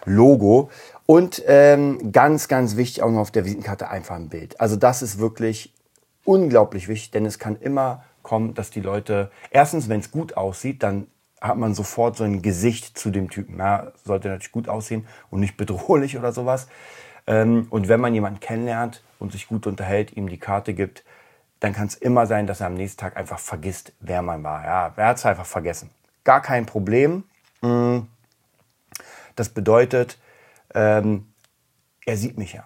Logo. 0.05 0.69
Und 1.05 1.43
ähm, 1.45 2.11
ganz, 2.11 2.47
ganz 2.47 2.77
wichtig 2.77 3.03
auch 3.03 3.11
noch 3.11 3.19
auf 3.19 3.31
der 3.31 3.45
Visitenkarte 3.45 3.89
einfach 3.89 4.15
ein 4.15 4.29
Bild. 4.29 4.59
Also 4.59 4.75
das 4.75 5.01
ist 5.01 5.19
wirklich 5.19 5.74
unglaublich 6.25 6.87
wichtig, 6.87 7.11
denn 7.11 7.25
es 7.25 7.39
kann 7.39 7.55
immer 7.55 8.03
kommen, 8.23 8.53
dass 8.53 8.71
die 8.71 8.81
Leute, 8.81 9.31
erstens, 9.51 9.87
wenn 9.87 10.01
es 10.01 10.11
gut 10.11 10.35
aussieht, 10.35 10.83
dann 10.83 11.07
hat 11.39 11.57
man 11.57 11.73
sofort 11.73 12.17
so 12.17 12.23
ein 12.23 12.41
Gesicht 12.41 12.97
zu 12.97 13.11
dem 13.11 13.29
Typen. 13.29 13.59
Ja, 13.59 13.91
sollte 14.03 14.29
natürlich 14.29 14.51
gut 14.51 14.67
aussehen 14.67 15.07
und 15.29 15.39
nicht 15.39 15.57
bedrohlich 15.57 16.17
oder 16.17 16.31
sowas. 16.33 16.67
Ähm, 17.27 17.67
und 17.69 17.87
wenn 17.87 18.01
man 18.01 18.13
jemanden 18.13 18.39
kennenlernt 18.39 19.03
und 19.19 19.31
sich 19.31 19.47
gut 19.47 19.67
unterhält, 19.67 20.15
ihm 20.17 20.27
die 20.27 20.39
Karte 20.39 20.73
gibt, 20.73 21.03
dann 21.59 21.73
kann 21.73 21.87
es 21.87 21.95
immer 21.95 22.25
sein, 22.27 22.47
dass 22.47 22.61
er 22.61 22.67
am 22.67 22.73
nächsten 22.73 22.99
Tag 22.99 23.15
einfach 23.17 23.39
vergisst, 23.39 23.93
wer 23.99 24.21
man 24.21 24.43
war. 24.43 24.63
Ja, 24.63 24.93
er 24.95 25.07
hat 25.07 25.17
es 25.17 25.25
einfach 25.25 25.45
vergessen. 25.45 25.89
Gar 26.23 26.41
kein 26.41 26.65
Problem. 26.65 27.23
Mm. 27.61 27.99
Das 29.35 29.49
bedeutet, 29.49 30.17
ähm, 30.73 31.27
er 32.05 32.17
sieht 32.17 32.37
mich 32.37 32.53
ja. 32.53 32.65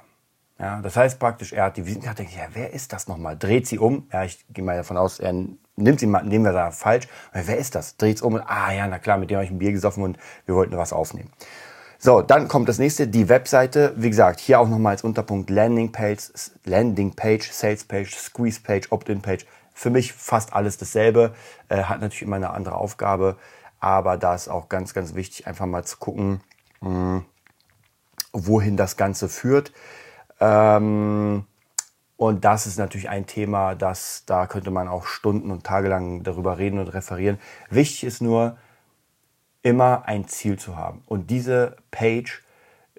Ja, 0.59 0.81
das 0.81 0.97
heißt 0.97 1.19
praktisch, 1.19 1.53
er 1.53 1.65
hat 1.65 1.77
die 1.77 1.85
Visitenkarte, 1.85 2.23
denkt, 2.23 2.37
ja, 2.37 2.47
wer 2.51 2.73
ist 2.73 2.91
das 2.91 3.07
nochmal? 3.07 3.37
Dreht 3.37 3.65
sie 3.65 3.79
um. 3.79 4.07
Ja, 4.11 4.25
ich 4.25 4.45
gehe 4.49 4.63
mal 4.63 4.75
davon 4.75 4.97
aus, 4.97 5.19
er 5.19 5.31
nimmt 5.31 5.99
sie 6.01 6.05
mal, 6.05 6.23
nehmen 6.23 6.43
wir 6.43 6.51
da 6.51 6.71
falsch. 6.71 7.07
wer 7.31 7.57
ist 7.57 7.75
das? 7.75 7.95
Dreht 7.95 8.17
es 8.17 8.21
um 8.21 8.33
und, 8.33 8.41
ah 8.41 8.73
ja, 8.73 8.85
na 8.85 8.99
klar, 8.99 9.17
mit 9.17 9.29
dem 9.29 9.37
habe 9.37 9.45
ich 9.45 9.51
ein 9.51 9.59
Bier 9.59 9.71
gesoffen 9.71 10.03
und 10.03 10.17
wir 10.45 10.55
wollten 10.55 10.75
was 10.75 10.91
aufnehmen. 10.91 11.31
So, 11.97 12.21
dann 12.21 12.49
kommt 12.49 12.67
das 12.67 12.77
nächste, 12.77 13.07
die 13.07 13.29
Webseite. 13.29 13.93
Wie 13.95 14.09
gesagt, 14.09 14.39
hier 14.39 14.59
auch 14.59 14.67
nochmal 14.67 14.91
als 14.91 15.03
Unterpunkt 15.03 15.49
Landing 15.49 15.91
Page, 15.91 16.31
Landing 16.65 17.13
Page, 17.13 17.49
Sales 17.51 17.85
Page, 17.85 18.15
Squeeze 18.15 18.61
Page, 18.61 18.91
Opt-in 18.91 19.21
Page. 19.21 19.45
Für 19.73 19.89
mich 19.89 20.13
fast 20.13 20.53
alles 20.53 20.77
dasselbe. 20.77 21.33
Äh, 21.69 21.83
hat 21.83 22.01
natürlich 22.01 22.21
immer 22.21 22.37
eine 22.37 22.51
andere 22.51 22.75
Aufgabe. 22.75 23.37
Aber 23.79 24.17
da 24.17 24.35
ist 24.35 24.49
auch 24.49 24.69
ganz, 24.69 24.93
ganz 24.93 25.13
wichtig, 25.13 25.47
einfach 25.47 25.65
mal 25.65 25.85
zu 25.85 25.97
gucken, 25.97 26.41
mh, 26.81 26.89
hm, 26.89 27.25
wohin 28.33 28.77
das 28.77 28.95
Ganze 28.97 29.27
führt. 29.27 29.71
Ähm, 30.39 31.45
und 32.17 32.45
das 32.45 32.67
ist 32.67 32.77
natürlich 32.77 33.09
ein 33.09 33.27
Thema, 33.27 33.75
das 33.75 34.23
da 34.25 34.45
könnte 34.47 34.71
man 34.71 34.87
auch 34.87 35.05
Stunden 35.05 35.51
und 35.51 35.63
Tage 35.63 35.87
lang 35.87 36.23
darüber 36.23 36.57
reden 36.57 36.79
und 36.79 36.89
referieren. 36.89 37.39
Wichtig 37.69 38.03
ist 38.03 38.21
nur, 38.21 38.57
immer 39.61 40.03
ein 40.07 40.27
Ziel 40.27 40.57
zu 40.57 40.77
haben. 40.77 41.01
Und 41.05 41.29
diese 41.29 41.77
Page 41.91 42.43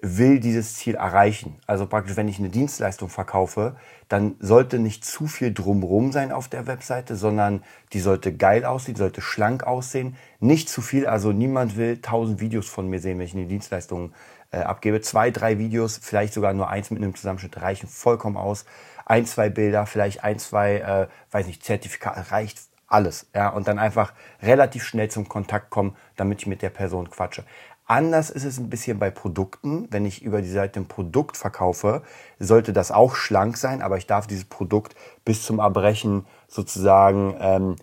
will 0.01 0.39
dieses 0.39 0.75
Ziel 0.75 0.95
erreichen. 0.95 1.57
Also 1.67 1.85
praktisch, 1.85 2.17
wenn 2.17 2.27
ich 2.27 2.39
eine 2.39 2.49
Dienstleistung 2.49 3.07
verkaufe, 3.09 3.75
dann 4.09 4.35
sollte 4.39 4.79
nicht 4.79 5.05
zu 5.05 5.27
viel 5.27 5.53
drumrum 5.53 6.11
sein 6.11 6.31
auf 6.31 6.47
der 6.47 6.65
Webseite, 6.65 7.15
sondern 7.15 7.63
die 7.93 7.99
sollte 7.99 8.35
geil 8.35 8.65
aussehen, 8.65 8.95
sollte 8.95 9.21
schlank 9.21 9.63
aussehen. 9.63 10.15
Nicht 10.39 10.69
zu 10.69 10.81
viel, 10.81 11.05
also 11.05 11.31
niemand 11.31 11.77
will 11.77 12.01
tausend 12.01 12.41
Videos 12.41 12.67
von 12.67 12.87
mir 12.87 12.99
sehen, 12.99 13.19
wenn 13.19 13.27
ich 13.27 13.35
eine 13.35 13.45
Dienstleistung 13.45 14.13
äh, 14.51 14.59
abgebe. 14.59 15.01
Zwei, 15.01 15.31
drei 15.31 15.57
Videos, 15.57 15.99
vielleicht 16.01 16.33
sogar 16.33 16.53
nur 16.53 16.69
eins 16.69 16.91
mit 16.91 17.01
einem 17.01 17.15
Zusammenschnitt 17.15 17.61
reichen 17.61 17.87
vollkommen 17.87 18.37
aus. 18.37 18.65
Ein, 19.05 19.25
zwei 19.25 19.49
Bilder, 19.49 19.85
vielleicht 19.85 20.23
ein, 20.23 20.39
zwei, 20.39 20.77
äh, 20.77 21.07
weiß 21.31 21.47
nicht, 21.47 21.63
Zertifikate, 21.63 22.31
reicht 22.31 22.59
alles. 22.87 23.27
Ja, 23.33 23.49
und 23.49 23.67
dann 23.67 23.79
einfach 23.79 24.13
relativ 24.41 24.83
schnell 24.83 25.09
zum 25.09 25.27
Kontakt 25.29 25.69
kommen, 25.69 25.95
damit 26.15 26.41
ich 26.41 26.47
mit 26.47 26.61
der 26.61 26.69
Person 26.69 27.09
quatsche. 27.09 27.43
Anders 27.85 28.29
ist 28.29 28.45
es 28.45 28.57
ein 28.57 28.69
bisschen 28.69 28.99
bei 28.99 29.09
Produkten. 29.09 29.87
Wenn 29.91 30.05
ich 30.05 30.21
über 30.21 30.41
die 30.41 30.49
Seite 30.49 30.79
ein 30.79 30.87
Produkt 30.87 31.35
verkaufe, 31.35 32.03
sollte 32.39 32.71
das 32.71 32.91
auch 32.91 33.15
schlank 33.15 33.57
sein, 33.57 33.81
aber 33.81 33.97
ich 33.97 34.07
darf 34.07 34.27
dieses 34.27 34.45
Produkt 34.45 34.95
bis 35.25 35.43
zum 35.43 35.59
Erbrechen 35.59 36.25
sozusagen 36.47 37.35
ähm, 37.39 37.75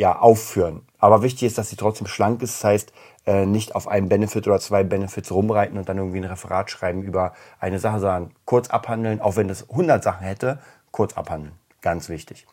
ja, 0.00 0.18
aufführen. 0.18 0.80
Aber 0.98 1.20
wichtig 1.20 1.42
ist, 1.42 1.58
dass 1.58 1.68
sie 1.68 1.76
trotzdem 1.76 2.06
schlank 2.06 2.40
ist. 2.40 2.54
Das 2.54 2.64
heißt, 2.64 2.92
äh, 3.26 3.44
nicht 3.44 3.74
auf 3.74 3.86
einem 3.86 4.08
Benefit 4.08 4.48
oder 4.48 4.58
zwei 4.58 4.82
Benefits 4.82 5.30
rumreiten 5.30 5.76
und 5.76 5.90
dann 5.90 5.98
irgendwie 5.98 6.20
ein 6.20 6.24
Referat 6.24 6.70
schreiben 6.70 7.02
über 7.02 7.34
eine 7.58 7.78
Sache, 7.78 8.00
sondern 8.00 8.30
kurz 8.46 8.70
abhandeln, 8.70 9.20
auch 9.20 9.36
wenn 9.36 9.46
das 9.46 9.68
100 9.68 10.02
Sachen 10.02 10.24
hätte, 10.24 10.58
kurz 10.90 11.18
abhandeln. 11.18 11.52
Ganz 11.82 12.08
wichtig. 12.08 12.46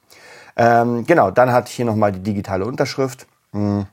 Ähm, 0.57 1.05
genau, 1.05 1.31
dann 1.31 1.53
hatte 1.53 1.69
ich 1.69 1.75
hier 1.77 1.85
nochmal 1.85 2.11
die 2.11 2.19
digitale 2.19 2.65
Unterschrift. 2.65 3.27
Hm. 3.53 3.85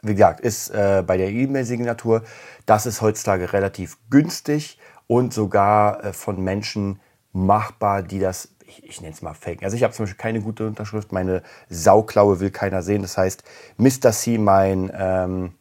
Wie 0.00 0.14
gesagt, 0.14 0.40
ist 0.40 0.70
äh, 0.70 1.04
bei 1.06 1.18
der 1.18 1.28
E-Mail-Signatur, 1.28 2.22
das 2.64 2.86
ist 2.86 3.02
heutzutage 3.02 3.52
relativ 3.52 3.98
günstig 4.08 4.78
und 5.06 5.34
sogar 5.34 6.02
äh, 6.02 6.12
von 6.14 6.42
Menschen 6.42 6.98
machbar, 7.34 8.02
die 8.02 8.20
das 8.20 8.48
ich, 8.70 8.84
ich 8.84 9.00
nenne 9.00 9.12
es 9.12 9.22
mal 9.22 9.34
Fake. 9.34 9.62
Also 9.62 9.76
ich 9.76 9.82
habe 9.82 9.92
zum 9.92 10.04
Beispiel 10.04 10.18
keine 10.18 10.40
gute 10.40 10.66
Unterschrift, 10.66 11.12
meine 11.12 11.42
Sauklaue 11.68 12.40
will 12.40 12.50
keiner 12.50 12.82
sehen. 12.82 13.02
Das 13.02 13.18
heißt, 13.18 13.42
Mr. 13.76 14.12
C, 14.12 14.38
mein, 14.38 14.90
ähm, 14.96 15.52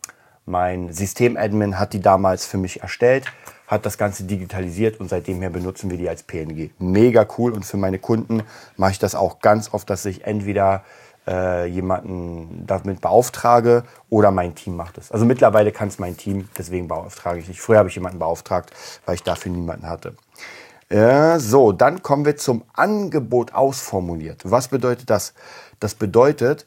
mein 0.46 0.94
Systemadmin, 0.94 1.80
hat 1.80 1.94
die 1.94 2.02
damals 2.02 2.46
für 2.46 2.58
mich 2.58 2.82
erstellt, 2.82 3.26
hat 3.68 3.86
das 3.86 3.98
Ganze 3.98 4.24
digitalisiert 4.24 5.00
und 5.00 5.10
seitdem 5.10 5.42
her 5.42 5.50
benutzen 5.50 5.90
wir 5.90 5.98
die 5.98 6.10
als 6.10 6.24
PNG. 6.24 6.72
Mega 6.80 7.26
cool 7.38 7.52
und 7.52 7.66
für 7.66 7.78
meine 7.78 8.00
Kunden 8.00 8.44
mache 8.78 8.92
ich 8.92 9.00
das 9.00 9.16
auch 9.16 9.40
ganz 9.40 9.74
oft, 9.74 9.90
dass 9.90 10.06
ich 10.06 10.26
entweder 10.26 10.84
äh, 11.28 11.66
jemanden 11.68 12.66
damit 12.66 13.02
beauftrage 13.02 13.84
oder 14.10 14.32
mein 14.32 14.56
Team 14.56 14.76
macht 14.76 14.98
es. 14.98 15.12
Also 15.12 15.26
mittlerweile 15.26 15.72
kann 15.72 15.90
es 15.90 16.00
mein 16.00 16.18
Team, 16.18 16.50
deswegen 16.58 16.88
beauftrage 16.88 17.40
ich 17.40 17.48
nicht. 17.48 17.62
Früher 17.62 17.78
habe 17.78 17.90
ich 17.90 17.96
jemanden 17.96 18.18
beauftragt, 18.18 18.72
weil 19.06 19.16
ich 19.16 19.24
dafür 19.24 19.52
niemanden 19.52 19.88
hatte. 19.88 20.16
Ja, 20.92 21.38
so, 21.40 21.72
dann 21.72 22.02
kommen 22.02 22.26
wir 22.26 22.36
zum 22.36 22.64
Angebot 22.74 23.54
ausformuliert. 23.54 24.42
Was 24.50 24.70
bedeutet 24.70 25.12
das? 25.12 25.36
Das 25.80 25.94
bedeutet, 25.94 26.66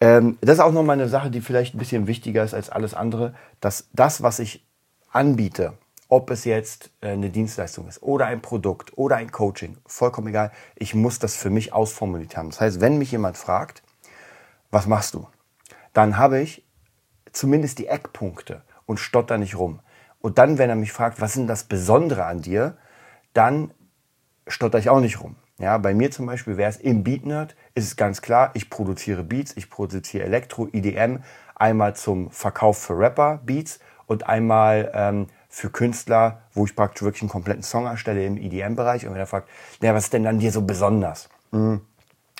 ähm, 0.00 0.36
das 0.40 0.54
ist 0.54 0.60
auch 0.60 0.72
nochmal 0.72 0.94
eine 0.94 1.08
Sache, 1.08 1.30
die 1.30 1.40
vielleicht 1.40 1.74
ein 1.74 1.78
bisschen 1.78 2.08
wichtiger 2.08 2.42
ist 2.42 2.54
als 2.54 2.70
alles 2.70 2.92
andere, 2.92 3.34
dass 3.60 3.88
das, 3.92 4.20
was 4.22 4.40
ich 4.40 4.66
anbiete, 5.12 5.74
ob 6.08 6.30
es 6.30 6.44
jetzt 6.44 6.90
äh, 7.00 7.10
eine 7.10 7.30
Dienstleistung 7.30 7.86
ist 7.86 8.02
oder 8.02 8.26
ein 8.26 8.42
Produkt 8.42 8.98
oder 8.98 9.16
ein 9.16 9.30
Coaching, 9.30 9.76
vollkommen 9.86 10.28
egal, 10.28 10.50
ich 10.74 10.96
muss 10.96 11.20
das 11.20 11.36
für 11.36 11.50
mich 11.50 11.72
ausformuliert 11.72 12.36
haben. 12.36 12.50
Das 12.50 12.60
heißt, 12.60 12.80
wenn 12.80 12.98
mich 12.98 13.12
jemand 13.12 13.36
fragt, 13.36 13.84
was 14.72 14.88
machst 14.88 15.14
du, 15.14 15.28
dann 15.92 16.18
habe 16.18 16.40
ich 16.40 16.64
zumindest 17.32 17.78
die 17.78 17.86
Eckpunkte 17.86 18.62
und 18.86 18.98
stotter 18.98 19.38
nicht 19.38 19.56
rum. 19.56 19.78
Und 20.20 20.38
dann, 20.38 20.58
wenn 20.58 20.68
er 20.68 20.76
mich 20.76 20.92
fragt, 20.92 21.20
was 21.20 21.30
ist 21.30 21.36
denn 21.38 21.46
das 21.46 21.64
Besondere 21.64 22.24
an 22.24 22.42
dir, 22.42 22.76
dann 23.36 23.72
stotter 24.46 24.78
ich 24.78 24.88
auch 24.88 25.00
nicht 25.00 25.20
rum. 25.20 25.36
Ja, 25.58 25.78
bei 25.78 25.94
mir 25.94 26.10
zum 26.10 26.26
Beispiel 26.26 26.56
wäre 26.58 26.68
es 26.68 26.76
im 26.76 27.02
BeatNerd, 27.02 27.56
ist 27.74 27.86
es 27.86 27.96
ganz 27.96 28.20
klar, 28.20 28.50
ich 28.54 28.68
produziere 28.68 29.24
Beats, 29.24 29.56
ich 29.56 29.70
produziere 29.70 30.24
Elektro, 30.24 30.68
EDM, 30.70 31.22
einmal 31.54 31.96
zum 31.96 32.30
Verkauf 32.30 32.78
für 32.78 32.98
Rapper 32.98 33.40
Beats 33.44 33.80
und 34.06 34.26
einmal 34.26 34.90
ähm, 34.94 35.28
für 35.48 35.70
Künstler, 35.70 36.42
wo 36.52 36.66
ich 36.66 36.76
praktisch 36.76 37.02
wirklich 37.02 37.22
einen 37.22 37.30
kompletten 37.30 37.62
Song 37.62 37.86
erstelle 37.86 38.24
im 38.26 38.36
EDM-Bereich. 38.36 39.06
Und 39.06 39.14
wenn 39.14 39.20
er 39.20 39.26
fragt, 39.26 39.48
naja, 39.80 39.94
was 39.94 40.04
ist 40.04 40.12
denn 40.12 40.24
dann 40.24 40.38
dir 40.38 40.52
so 40.52 40.62
besonders? 40.62 41.30
Mhm. 41.52 41.80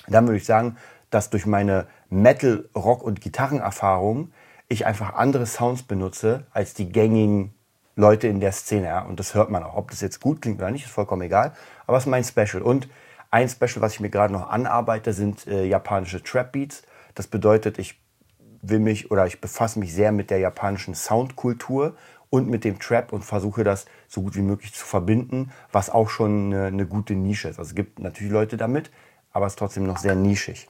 Dann 0.07 0.27
würde 0.27 0.37
ich 0.37 0.45
sagen, 0.45 0.77
dass 1.09 1.31
durch 1.31 1.47
meine 1.47 1.87
Metal, 2.09 2.69
Rock 2.75 3.01
und 3.01 3.19
Gitarrenerfahrung 3.21 4.31
ich 4.67 4.85
einfach 4.85 5.15
andere 5.15 5.47
Sounds 5.47 5.83
benutze 5.83 6.45
als 6.51 6.75
die 6.75 6.91
gängigen 6.91 7.53
Leute 7.97 8.27
in 8.27 8.39
der 8.39 8.53
Szene. 8.53 8.87
Ja? 8.87 9.01
Und 9.01 9.19
das 9.19 9.33
hört 9.33 9.49
man 9.49 9.63
auch. 9.63 9.75
Ob 9.75 9.91
das 9.91 9.99
jetzt 9.99 10.21
gut 10.21 10.41
klingt 10.41 10.59
oder 10.59 10.71
nicht, 10.71 10.85
ist 10.85 10.91
vollkommen 10.91 11.23
egal. 11.23 11.51
Aber 11.85 11.97
es 11.97 12.05
ist 12.05 12.09
mein 12.09 12.23
Special. 12.23 12.61
Und 12.61 12.87
ein 13.31 13.49
Special, 13.49 13.81
was 13.81 13.93
ich 13.93 13.99
mir 13.99 14.09
gerade 14.09 14.31
noch 14.31 14.49
anarbeite, 14.49 15.11
sind 15.11 15.45
äh, 15.47 15.65
japanische 15.65 16.23
Trap 16.23 16.53
Beats. 16.53 16.83
Das 17.15 17.27
bedeutet, 17.27 17.79
ich 17.79 17.99
will 18.61 18.79
mich 18.79 19.11
oder 19.11 19.25
ich 19.25 19.41
befasse 19.41 19.79
mich 19.79 19.93
sehr 19.93 20.11
mit 20.11 20.29
der 20.29 20.39
japanischen 20.39 20.95
Soundkultur 20.95 21.95
und 22.29 22.49
mit 22.49 22.63
dem 22.63 22.79
Trap 22.79 23.13
und 23.13 23.23
versuche 23.23 23.63
das 23.63 23.85
so 24.07 24.21
gut 24.21 24.35
wie 24.35 24.41
möglich 24.41 24.73
zu 24.73 24.85
verbinden, 24.85 25.51
was 25.71 25.89
auch 25.89 26.09
schon 26.09 26.53
eine, 26.53 26.65
eine 26.67 26.85
gute 26.85 27.15
Nische 27.15 27.49
ist. 27.49 27.59
Also 27.59 27.69
es 27.69 27.75
gibt 27.75 27.99
natürlich 27.99 28.31
Leute 28.31 28.57
damit, 28.57 28.91
aber 29.31 29.45
es 29.45 29.53
ist 29.53 29.59
trotzdem 29.59 29.85
noch 29.85 29.97
sehr 29.97 30.15
nischig. 30.15 30.67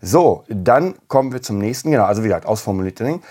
So, 0.00 0.44
dann 0.48 0.94
kommen 1.08 1.32
wir 1.32 1.42
zum 1.42 1.58
nächsten. 1.58 1.90
Genau, 1.90 2.04
also 2.04 2.22
wie 2.22 2.28
gesagt, 2.28 2.46
ausformulierte 2.46 3.04
Ding. 3.04 3.22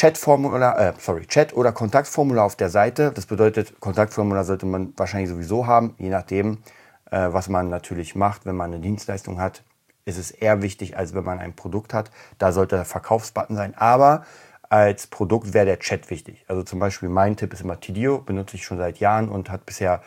Chatformular, 0.00 0.78
äh, 0.78 0.92
sorry, 0.98 1.26
Chat 1.26 1.52
oder 1.52 1.72
Kontaktformular 1.72 2.46
auf 2.46 2.56
der 2.56 2.70
Seite. 2.70 3.12
Das 3.14 3.26
bedeutet, 3.26 3.80
Kontaktformular 3.80 4.44
sollte 4.44 4.64
man 4.64 4.94
wahrscheinlich 4.96 5.28
sowieso 5.28 5.66
haben, 5.66 5.94
je 5.98 6.08
nachdem, 6.08 6.62
äh, 7.10 7.28
was 7.30 7.50
man 7.50 7.68
natürlich 7.68 8.14
macht. 8.14 8.46
Wenn 8.46 8.56
man 8.56 8.72
eine 8.72 8.80
Dienstleistung 8.80 9.38
hat, 9.38 9.62
ist 10.06 10.16
es 10.16 10.30
eher 10.30 10.62
wichtig, 10.62 10.96
als 10.96 11.12
wenn 11.12 11.24
man 11.24 11.38
ein 11.38 11.54
Produkt 11.54 11.92
hat. 11.92 12.10
Da 12.38 12.52
sollte 12.52 12.76
der 12.76 12.86
Verkaufsbutton 12.86 13.56
sein. 13.56 13.74
Aber 13.76 14.24
als 14.70 15.06
Produkt 15.06 15.52
wäre 15.52 15.66
der 15.66 15.78
Chat 15.80 16.08
wichtig. 16.08 16.46
Also 16.48 16.62
zum 16.62 16.78
Beispiel 16.78 17.10
mein 17.10 17.36
Tipp 17.36 17.52
ist 17.52 17.60
immer 17.60 17.78
Tidio, 17.78 18.22
benutze 18.22 18.56
ich 18.56 18.64
schon 18.64 18.78
seit 18.78 19.00
Jahren 19.00 19.28
und 19.28 19.50
hat 19.50 19.66
bisher, 19.66 20.00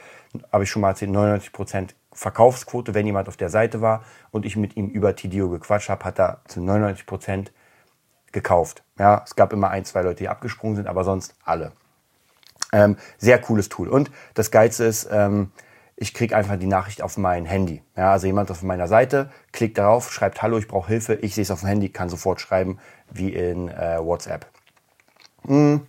habe 0.51 0.63
ich 0.63 0.71
schon 0.71 0.81
mal 0.81 0.89
erzählt, 0.89 1.11
99% 1.11 1.89
Verkaufsquote, 2.11 2.95
wenn 2.95 3.05
jemand 3.05 3.27
auf 3.27 3.37
der 3.37 3.49
Seite 3.49 3.79
war 3.81 4.03
und 4.31 4.43
ich 4.43 4.55
mit 4.55 4.75
ihm 4.75 4.87
über 4.87 5.15
Tidio 5.15 5.49
gequatscht 5.49 5.89
habe, 5.89 6.03
hat 6.03 6.19
er 6.19 6.41
zu 6.47 6.61
99% 6.61 7.51
gekauft. 8.33 8.83
Ja, 8.99 9.23
es 9.25 9.35
gab 9.35 9.53
immer 9.53 9.69
ein, 9.69 9.85
zwei 9.85 10.01
Leute, 10.01 10.23
die 10.23 10.29
abgesprungen 10.29 10.75
sind, 10.75 10.87
aber 10.87 11.03
sonst 11.03 11.35
alle. 11.45 11.71
Ähm, 12.71 12.97
sehr 13.17 13.39
cooles 13.39 13.69
Tool. 13.69 13.87
Und 13.87 14.11
das 14.33 14.51
Geilste 14.51 14.83
ist, 14.83 15.07
ähm, 15.11 15.51
ich 15.95 16.13
kriege 16.13 16.35
einfach 16.35 16.57
die 16.57 16.67
Nachricht 16.67 17.01
auf 17.01 17.17
mein 17.17 17.45
Handy. 17.45 17.83
Ja, 17.95 18.11
also 18.11 18.25
jemand 18.25 18.49
auf 18.51 18.63
meiner 18.63 18.87
Seite 18.87 19.29
klickt 19.51 19.77
darauf, 19.77 20.11
schreibt 20.11 20.41
Hallo, 20.41 20.57
ich 20.57 20.67
brauche 20.67 20.87
Hilfe. 20.87 21.13
Ich 21.15 21.35
sehe 21.35 21.43
es 21.43 21.51
auf 21.51 21.61
dem 21.61 21.69
Handy, 21.69 21.89
kann 21.89 22.09
sofort 22.09 22.41
schreiben, 22.41 22.79
wie 23.11 23.29
in 23.33 23.69
äh, 23.69 23.99
WhatsApp. 23.99 24.47
Mhm. 25.43 25.85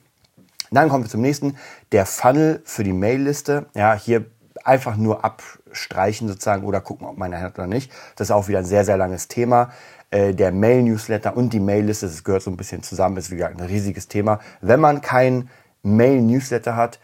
Dann 0.70 0.88
kommen 0.88 1.04
wir 1.04 1.10
zum 1.10 1.22
nächsten. 1.22 1.56
Der 1.92 2.04
Funnel 2.04 2.60
für 2.64 2.84
die 2.84 2.92
Mailliste. 2.92 3.66
Ja, 3.74 3.94
hier 3.94 4.26
einfach 4.64 4.96
nur 4.96 5.24
abstreichen 5.24 6.28
sozusagen 6.28 6.64
oder 6.64 6.80
gucken, 6.80 7.06
ob 7.06 7.16
man 7.18 7.38
hat 7.38 7.58
oder 7.58 7.66
nicht. 7.66 7.92
Das 8.16 8.28
ist 8.28 8.32
auch 8.32 8.48
wieder 8.48 8.60
ein 8.60 8.64
sehr, 8.64 8.84
sehr 8.84 8.96
langes 8.96 9.28
Thema. 9.28 9.70
Äh, 10.10 10.34
der 10.34 10.52
Mail-Newsletter 10.52 11.36
und 11.36 11.52
die 11.52 11.60
Mailliste, 11.60 12.06
das 12.06 12.24
gehört 12.24 12.42
so 12.42 12.50
ein 12.50 12.56
bisschen 12.56 12.82
zusammen, 12.82 13.16
ist 13.16 13.30
wie 13.30 13.36
gesagt 13.36 13.60
ein 13.60 13.66
riesiges 13.66 14.08
Thema. 14.08 14.40
Wenn 14.60 14.80
man 14.80 15.00
kein 15.00 15.50
Mail-Newsletter 15.82 16.76
hat, 16.76 16.98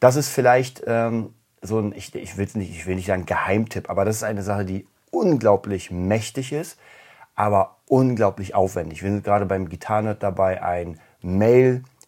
das 0.00 0.16
ist 0.16 0.28
vielleicht 0.28 0.82
ähm, 0.86 1.34
so 1.60 1.78
ein, 1.78 1.92
ich, 1.92 2.14
ich, 2.14 2.36
will 2.36 2.48
nicht, 2.54 2.70
ich 2.70 2.86
will 2.86 2.96
nicht 2.96 3.06
sagen 3.06 3.26
Geheimtipp, 3.26 3.88
aber 3.90 4.04
das 4.04 4.16
ist 4.16 4.24
eine 4.24 4.42
Sache, 4.42 4.64
die 4.64 4.86
unglaublich 5.10 5.90
mächtig 5.90 6.52
ist, 6.52 6.78
aber 7.34 7.76
unglaublich 7.86 8.54
aufwendig. 8.54 9.02
Wir 9.02 9.10
sind 9.10 9.24
gerade 9.24 9.46
beim 9.46 9.68
Gitarnet 9.68 10.22
dabei, 10.22 10.62
ein 10.62 10.98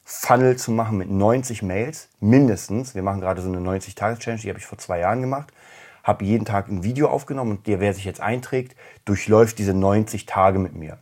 Mail-Funnel 0.05 0.57
zu 0.57 0.71
machen 0.71 0.99
mit 0.99 1.11
90 1.11 1.63
Mails, 1.63 2.09
mindestens. 2.21 2.95
Wir 2.95 3.03
machen 3.03 3.21
gerade 3.21 3.41
so 3.41 3.49
eine 3.49 3.59
90-Tages-Challenge, 3.59 4.43
die 4.43 4.49
habe 4.49 4.59
ich 4.59 4.67
vor 4.67 4.79
zwei 4.79 5.01
Jahren 5.01 5.21
gemacht. 5.21 5.53
Habe 6.03 6.25
jeden 6.25 6.45
Tag 6.45 6.69
ein 6.69 6.85
Video 6.85 7.09
aufgenommen 7.09 7.53
und 7.53 7.67
der, 7.67 7.81
wer 7.81 7.95
sich 7.95 8.05
jetzt 8.05 8.21
einträgt, 8.21 8.77
durchläuft 9.05 9.59
diese 9.59 9.73
90 9.73 10.27
Tage 10.27 10.59
mit 10.59 10.75
mir. 10.75 10.99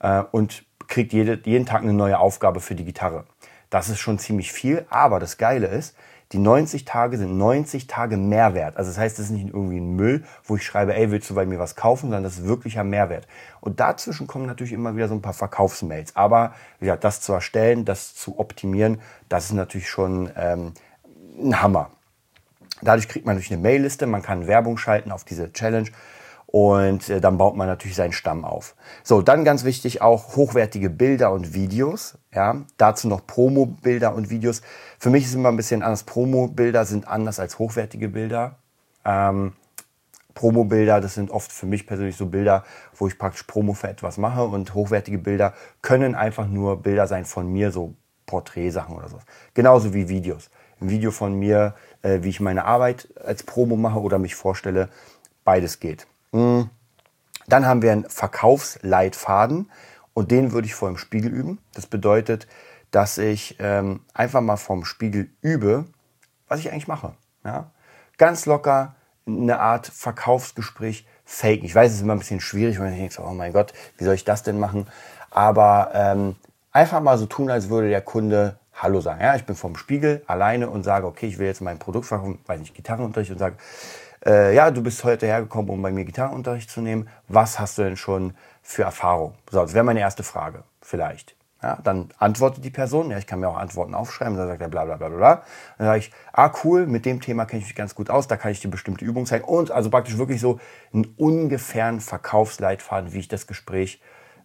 Äh, 0.00 0.22
und 0.30 0.64
kriegt 0.88 1.12
jede, 1.12 1.38
jeden 1.44 1.66
Tag 1.66 1.82
eine 1.82 1.92
neue 1.92 2.18
Aufgabe 2.18 2.60
für 2.60 2.74
die 2.74 2.84
Gitarre. 2.84 3.24
Das 3.68 3.88
ist 3.88 4.00
schon 4.00 4.18
ziemlich 4.18 4.52
viel, 4.52 4.86
aber 4.88 5.20
das 5.20 5.36
Geile 5.36 5.66
ist, 5.66 5.94
die 6.32 6.38
90 6.38 6.84
Tage 6.84 7.18
sind 7.18 7.36
90 7.36 7.88
Tage 7.88 8.16
Mehrwert. 8.16 8.76
Also 8.76 8.90
das 8.90 8.98
heißt, 8.98 9.18
es 9.18 9.26
ist 9.26 9.30
nicht 9.32 9.48
irgendwie 9.48 9.78
ein 9.78 9.96
Müll, 9.96 10.24
wo 10.44 10.56
ich 10.56 10.64
schreibe, 10.64 10.94
ey, 10.94 11.10
willst 11.10 11.28
du 11.28 11.34
bei 11.34 11.44
mir 11.44 11.58
was 11.58 11.74
kaufen, 11.74 12.02
sondern 12.02 12.22
das 12.22 12.38
ist 12.38 12.46
wirklicher 12.46 12.84
Mehrwert. 12.84 13.26
Und 13.60 13.80
dazwischen 13.80 14.28
kommen 14.28 14.46
natürlich 14.46 14.72
immer 14.72 14.94
wieder 14.94 15.08
so 15.08 15.14
ein 15.14 15.22
paar 15.22 15.32
Verkaufsmails. 15.32 16.14
Aber 16.14 16.54
ja, 16.80 16.96
das 16.96 17.20
zu 17.20 17.32
erstellen, 17.32 17.84
das 17.84 18.14
zu 18.14 18.38
optimieren, 18.38 19.00
das 19.28 19.46
ist 19.46 19.52
natürlich 19.52 19.88
schon 19.88 20.30
ähm, 20.36 20.72
ein 21.42 21.60
Hammer. 21.60 21.90
Dadurch 22.80 23.08
kriegt 23.08 23.26
man 23.26 23.34
natürlich 23.34 23.52
eine 23.52 23.62
Mailliste, 23.62 24.06
man 24.06 24.22
kann 24.22 24.46
Werbung 24.46 24.78
schalten 24.78 25.10
auf 25.10 25.24
diese 25.24 25.52
Challenge 25.52 25.88
und 26.52 27.08
äh, 27.08 27.20
dann 27.20 27.38
baut 27.38 27.56
man 27.56 27.68
natürlich 27.68 27.96
seinen 27.96 28.12
Stamm 28.12 28.44
auf. 28.44 28.74
So, 29.04 29.22
dann 29.22 29.44
ganz 29.44 29.64
wichtig 29.64 30.02
auch 30.02 30.36
hochwertige 30.36 30.90
Bilder 30.90 31.32
und 31.32 31.54
Videos. 31.54 32.18
Ja, 32.34 32.62
dazu 32.76 33.06
noch 33.08 33.26
Promo-Bilder 33.26 34.14
und 34.14 34.30
Videos. 34.30 34.62
Für 34.98 35.10
mich 35.10 35.24
ist 35.24 35.34
immer 35.34 35.50
ein 35.50 35.56
bisschen 35.56 35.82
anders. 35.82 36.02
Promo-Bilder 36.04 36.84
sind 36.84 37.06
anders 37.06 37.38
als 37.38 37.58
hochwertige 37.58 38.08
Bilder. 38.08 38.56
Ähm, 39.04 39.52
Promo-Bilder, 40.34 41.00
das 41.00 41.14
sind 41.14 41.30
oft 41.30 41.52
für 41.52 41.66
mich 41.66 41.86
persönlich 41.86 42.16
so 42.16 42.26
Bilder, 42.26 42.64
wo 42.96 43.06
ich 43.06 43.16
praktisch 43.16 43.44
Promo 43.44 43.72
für 43.72 43.88
etwas 43.88 44.18
mache 44.18 44.44
und 44.44 44.74
hochwertige 44.74 45.18
Bilder 45.18 45.54
können 45.82 46.14
einfach 46.14 46.48
nur 46.48 46.82
Bilder 46.82 47.06
sein 47.06 47.24
von 47.24 47.46
mir, 47.52 47.70
so 47.70 47.94
Porträtsachen 48.26 48.96
oder 48.96 49.08
so. 49.08 49.18
Genauso 49.54 49.94
wie 49.94 50.08
Videos. 50.08 50.50
Ein 50.80 50.90
Video 50.90 51.10
von 51.10 51.34
mir, 51.34 51.74
äh, 52.02 52.22
wie 52.22 52.30
ich 52.30 52.40
meine 52.40 52.64
Arbeit 52.64 53.08
als 53.22 53.42
Promo 53.42 53.76
mache 53.76 54.00
oder 54.00 54.18
mich 54.18 54.34
vorstelle, 54.34 54.88
beides 55.44 55.78
geht. 55.78 56.06
Hm. 56.32 56.70
Dann 57.46 57.66
haben 57.66 57.82
wir 57.82 57.92
einen 57.92 58.08
Verkaufsleitfaden 58.08 59.70
und 60.14 60.30
den 60.30 60.52
würde 60.52 60.66
ich 60.66 60.74
vor 60.74 60.88
dem 60.88 60.98
Spiegel 60.98 61.32
üben. 61.32 61.58
Das 61.74 61.86
bedeutet, 61.86 62.46
dass 62.90 63.18
ich 63.18 63.56
ähm, 63.58 64.00
einfach 64.14 64.40
mal 64.40 64.56
vorm 64.56 64.84
Spiegel 64.84 65.30
übe, 65.40 65.86
was 66.48 66.60
ich 66.60 66.70
eigentlich 66.70 66.88
mache. 66.88 67.14
Ja? 67.44 67.70
Ganz 68.18 68.46
locker 68.46 68.94
eine 69.26 69.60
Art 69.60 69.86
Verkaufsgespräch 69.86 71.06
faken. 71.24 71.64
Ich 71.64 71.74
weiß, 71.74 71.90
es 71.90 71.96
ist 71.98 72.02
immer 72.02 72.14
ein 72.14 72.18
bisschen 72.18 72.40
schwierig, 72.40 72.80
wenn 72.80 72.92
ich 72.92 72.98
denke, 72.98 73.22
oh 73.22 73.32
mein 73.32 73.52
Gott, 73.52 73.72
wie 73.98 74.04
soll 74.04 74.14
ich 74.14 74.24
das 74.24 74.42
denn 74.42 74.58
machen? 74.58 74.86
Aber 75.30 75.90
ähm, 75.94 76.36
einfach 76.72 77.00
mal 77.00 77.18
so 77.18 77.26
tun, 77.26 77.50
als 77.50 77.68
würde 77.68 77.88
der 77.88 78.02
Kunde 78.02 78.58
Hallo 78.74 79.00
sagen. 79.00 79.20
Ja, 79.20 79.36
ich 79.36 79.44
bin 79.44 79.56
vorm 79.56 79.76
Spiegel 79.76 80.22
alleine 80.26 80.70
und 80.70 80.84
sage, 80.84 81.06
okay, 81.06 81.26
ich 81.26 81.38
will 81.38 81.46
jetzt 81.46 81.60
mein 81.60 81.78
Produkt 81.78 82.06
verkaufen, 82.06 82.38
weiß 82.46 82.60
nicht, 82.60 82.74
Gitarrenunterricht 82.74 83.30
und 83.30 83.38
sage, 83.38 83.56
äh, 84.24 84.54
ja, 84.54 84.70
du 84.70 84.82
bist 84.82 85.02
heute 85.04 85.26
hergekommen, 85.26 85.70
um 85.70 85.82
bei 85.82 85.90
mir 85.90 86.04
Gitarrenunterricht 86.04 86.70
zu 86.70 86.80
nehmen. 86.80 87.08
Was 87.28 87.58
hast 87.58 87.78
du 87.78 87.82
denn 87.82 87.96
schon 87.96 88.34
für 88.62 88.82
Erfahrung? 88.82 89.34
So, 89.50 89.60
das 89.60 89.74
wäre 89.74 89.84
meine 89.84 90.00
erste 90.00 90.22
Frage, 90.22 90.64
vielleicht. 90.82 91.36
Ja, 91.62 91.78
dann 91.84 92.08
antwortet 92.18 92.64
die 92.64 92.70
Person, 92.70 93.10
ja, 93.10 93.18
ich 93.18 93.26
kann 93.26 93.40
mir 93.40 93.48
auch 93.48 93.58
Antworten 93.58 93.94
aufschreiben, 93.94 94.34
dann 94.34 94.48
sagt 94.48 94.62
er 94.62 94.68
bla 94.68 94.86
bla 94.86 94.96
bla 94.96 95.08
bla. 95.10 95.42
Dann 95.76 95.86
sage 95.86 95.98
ich, 95.98 96.10
ah 96.32 96.50
cool, 96.64 96.86
mit 96.86 97.04
dem 97.04 97.20
Thema 97.20 97.44
kenne 97.44 97.60
ich 97.60 97.68
mich 97.68 97.76
ganz 97.76 97.94
gut 97.94 98.08
aus, 98.08 98.28
da 98.28 98.38
kann 98.38 98.50
ich 98.50 98.60
dir 98.60 98.70
bestimmte 98.70 99.04
Übungen 99.04 99.26
zeigen. 99.26 99.44
Und 99.44 99.70
also 99.70 99.90
praktisch 99.90 100.16
wirklich 100.16 100.40
so 100.40 100.58
einen 100.92 101.04
ungefähren 101.18 102.00
Verkaufsleitfaden, 102.00 103.12
wie 103.12 103.18
ich 103.18 103.28
das 103.28 103.46
Gespräch 103.46 104.00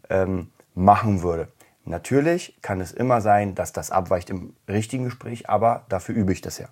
ähm, 0.10 0.52
machen 0.74 1.24
würde. 1.24 1.48
Natürlich 1.86 2.58
kann 2.62 2.82
es 2.82 2.92
immer 2.92 3.22
sein, 3.22 3.56
dass 3.56 3.72
das 3.72 3.92
abweicht 3.92 4.30
im 4.30 4.54
richtigen 4.68 5.06
Gespräch, 5.06 5.50
aber 5.50 5.86
dafür 5.88 6.16
übe 6.16 6.34
ich 6.34 6.42
das 6.42 6.58
ja. 6.58 6.68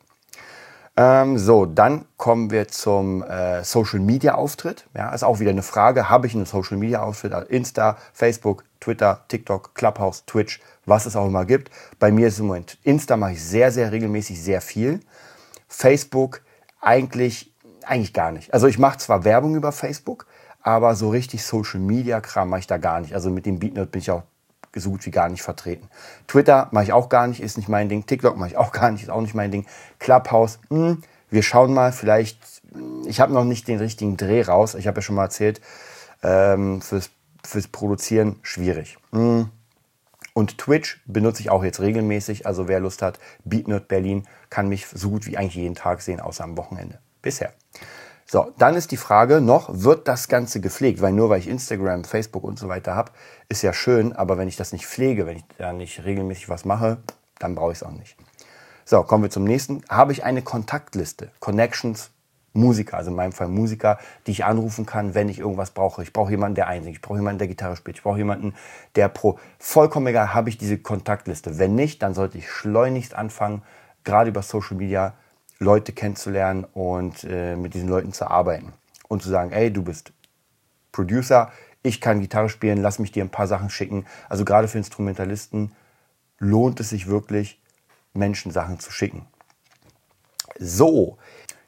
Ähm, 0.95 1.39
so, 1.39 1.65
dann 1.65 2.05
kommen 2.17 2.51
wir 2.51 2.67
zum 2.67 3.23
äh, 3.23 3.63
Social 3.63 3.99
Media 3.99 4.35
Auftritt. 4.35 4.85
Ja, 4.95 5.13
ist 5.13 5.23
auch 5.23 5.39
wieder 5.39 5.49
eine 5.49 5.63
Frage. 5.63 6.09
Habe 6.09 6.27
ich 6.27 6.35
einen 6.35 6.45
Social 6.45 6.77
Media 6.77 7.01
Auftritt? 7.01 7.33
Also 7.33 7.47
Insta, 7.49 7.97
Facebook, 8.13 8.63
Twitter, 8.79 9.23
TikTok, 9.27 9.73
Clubhouse, 9.73 10.25
Twitch, 10.25 10.59
was 10.85 11.07
es 11.07 11.15
auch 11.15 11.25
immer 11.25 11.45
gibt. 11.45 11.71
Bei 11.97 12.11
mir 12.11 12.27
ist 12.27 12.39
im 12.39 12.47
Moment 12.47 12.77
Insta 12.83 13.17
mache 13.17 13.33
ich 13.33 13.43
sehr, 13.43 13.71
sehr 13.71 13.91
regelmäßig 13.91 14.41
sehr 14.41 14.61
viel. 14.61 14.99
Facebook 15.67 16.41
eigentlich, 16.79 17.51
eigentlich 17.83 18.13
gar 18.13 18.31
nicht. 18.31 18.53
Also 18.53 18.67
ich 18.67 18.77
mache 18.77 18.99
zwar 18.99 19.23
Werbung 19.23 19.55
über 19.55 19.71
Facebook, 19.71 20.27
aber 20.61 20.93
so 20.95 21.09
richtig 21.09 21.43
Social 21.43 21.79
Media 21.79 22.21
Kram 22.21 22.49
mache 22.49 22.59
ich 22.59 22.67
da 22.67 22.77
gar 22.77 22.99
nicht. 22.99 23.15
Also 23.15 23.31
mit 23.31 23.47
dem 23.47 23.57
Beatnote 23.57 23.87
bin 23.87 24.01
ich 24.01 24.11
auch 24.11 24.23
so 24.75 24.91
gut 24.91 25.05
wie 25.05 25.11
gar 25.11 25.29
nicht 25.29 25.43
vertreten. 25.43 25.87
Twitter 26.27 26.67
mache 26.71 26.85
ich 26.85 26.93
auch 26.93 27.09
gar 27.09 27.27
nicht, 27.27 27.41
ist 27.41 27.57
nicht 27.57 27.69
mein 27.69 27.89
Ding. 27.89 28.05
TikTok 28.05 28.37
mache 28.37 28.49
ich 28.49 28.57
auch 28.57 28.71
gar 28.71 28.91
nicht, 28.91 29.03
ist 29.03 29.09
auch 29.09 29.21
nicht 29.21 29.35
mein 29.35 29.51
Ding. 29.51 29.65
Clubhouse, 29.99 30.59
mh, 30.69 30.77
hm, 30.77 31.03
wir 31.29 31.43
schauen 31.43 31.73
mal, 31.73 31.91
vielleicht, 31.91 32.39
ich 33.05 33.19
habe 33.19 33.33
noch 33.33 33.43
nicht 33.43 33.67
den 33.67 33.79
richtigen 33.79 34.17
Dreh 34.17 34.43
raus. 34.43 34.75
Ich 34.75 34.87
habe 34.87 34.99
ja 34.99 35.01
schon 35.01 35.15
mal 35.15 35.23
erzählt, 35.23 35.61
ähm, 36.21 36.81
fürs, 36.81 37.09
fürs 37.43 37.67
Produzieren 37.67 38.39
schwierig. 38.41 38.97
Mh. 39.11 39.19
Hm. 39.19 39.49
Und 40.35 40.57
Twitch 40.57 41.01
benutze 41.05 41.41
ich 41.41 41.51
auch 41.51 41.63
jetzt 41.63 41.79
regelmäßig. 41.79 42.47
Also 42.47 42.67
wer 42.67 42.79
Lust 42.79 43.03
hat, 43.03 43.19
BeatNerd 43.45 43.87
Berlin 43.87 44.27
kann 44.49 44.67
mich 44.67 44.87
so 44.87 45.11
gut 45.11 45.27
wie 45.27 45.37
eigentlich 45.37 45.55
jeden 45.55 45.75
Tag 45.75 46.01
sehen, 46.01 46.19
außer 46.19 46.43
am 46.43 46.57
Wochenende. 46.57 46.99
Bisher. 47.21 47.53
So, 48.25 48.51
dann 48.57 48.75
ist 48.75 48.91
die 48.91 48.97
Frage 48.97 49.41
noch, 49.41 49.69
wird 49.71 50.07
das 50.07 50.27
Ganze 50.27 50.59
gepflegt? 50.59 51.01
Weil 51.01 51.13
nur 51.13 51.29
weil 51.29 51.39
ich 51.39 51.47
Instagram, 51.47 52.03
Facebook 52.03 52.43
und 52.43 52.57
so 52.57 52.67
weiter 52.67 52.95
habe, 52.95 53.11
ist 53.49 53.61
ja 53.61 53.73
schön, 53.73 54.13
aber 54.13 54.37
wenn 54.37 54.47
ich 54.47 54.55
das 54.55 54.73
nicht 54.73 54.87
pflege, 54.87 55.25
wenn 55.27 55.37
ich 55.37 55.43
da 55.57 55.73
nicht 55.73 56.03
regelmäßig 56.03 56.49
was 56.49 56.65
mache, 56.65 56.97
dann 57.39 57.55
brauche 57.55 57.71
ich 57.71 57.79
es 57.79 57.83
auch 57.83 57.91
nicht. 57.91 58.15
So, 58.85 59.03
kommen 59.03 59.23
wir 59.23 59.29
zum 59.29 59.43
nächsten. 59.43 59.83
Habe 59.89 60.11
ich 60.11 60.23
eine 60.23 60.41
Kontaktliste, 60.41 61.31
Connections, 61.39 62.11
Musiker, 62.53 62.97
also 62.97 63.09
in 63.09 63.15
meinem 63.15 63.31
Fall 63.31 63.47
Musiker, 63.47 63.97
die 64.27 64.31
ich 64.31 64.45
anrufen 64.45 64.85
kann, 64.85 65.15
wenn 65.15 65.27
ich 65.27 65.39
irgendwas 65.39 65.71
brauche. 65.71 66.03
Ich 66.03 66.13
brauche 66.13 66.31
jemanden, 66.31 66.55
der 66.55 66.67
einsingt. 66.67 66.95
Ich 66.95 67.01
brauche 67.01 67.17
jemanden, 67.17 67.39
der 67.39 67.47
Gitarre 67.47 67.75
spielt. 67.75 67.97
Ich 67.97 68.03
brauche 68.03 68.17
jemanden, 68.17 68.53
der 68.95 69.09
pro. 69.09 69.39
Vollkommen 69.57 70.07
egal, 70.07 70.33
habe 70.33 70.49
ich 70.49 70.57
diese 70.57 70.77
Kontaktliste. 70.77 71.57
Wenn 71.57 71.75
nicht, 71.75 72.03
dann 72.03 72.13
sollte 72.13 72.37
ich 72.37 72.49
schleunigst 72.49 73.15
anfangen, 73.15 73.63
gerade 74.03 74.29
über 74.29 74.43
Social 74.43 74.77
Media 74.77 75.13
Leute 75.63 75.93
kennenzulernen 75.93 76.65
und 76.73 77.23
äh, 77.23 77.55
mit 77.55 77.73
diesen 77.73 77.89
Leuten 77.89 78.13
zu 78.13 78.29
arbeiten. 78.29 78.73
Und 79.07 79.23
zu 79.23 79.29
sagen, 79.29 79.51
ey, 79.51 79.71
du 79.71 79.83
bist 79.83 80.11
Producer, 80.91 81.51
ich 81.81 81.99
kann 81.99 82.21
Gitarre 82.21 82.49
spielen, 82.49 82.81
lass 82.81 82.99
mich 82.99 83.11
dir 83.11 83.23
ein 83.23 83.29
paar 83.29 83.47
Sachen 83.47 83.69
schicken. 83.69 84.05
Also 84.29 84.45
gerade 84.45 84.67
für 84.67 84.77
Instrumentalisten 84.77 85.71
lohnt 86.39 86.79
es 86.79 86.89
sich 86.89 87.07
wirklich, 87.07 87.59
Menschen 88.13 88.51
Sachen 88.51 88.79
zu 88.79 88.91
schicken. 88.91 89.25
So, 90.59 91.17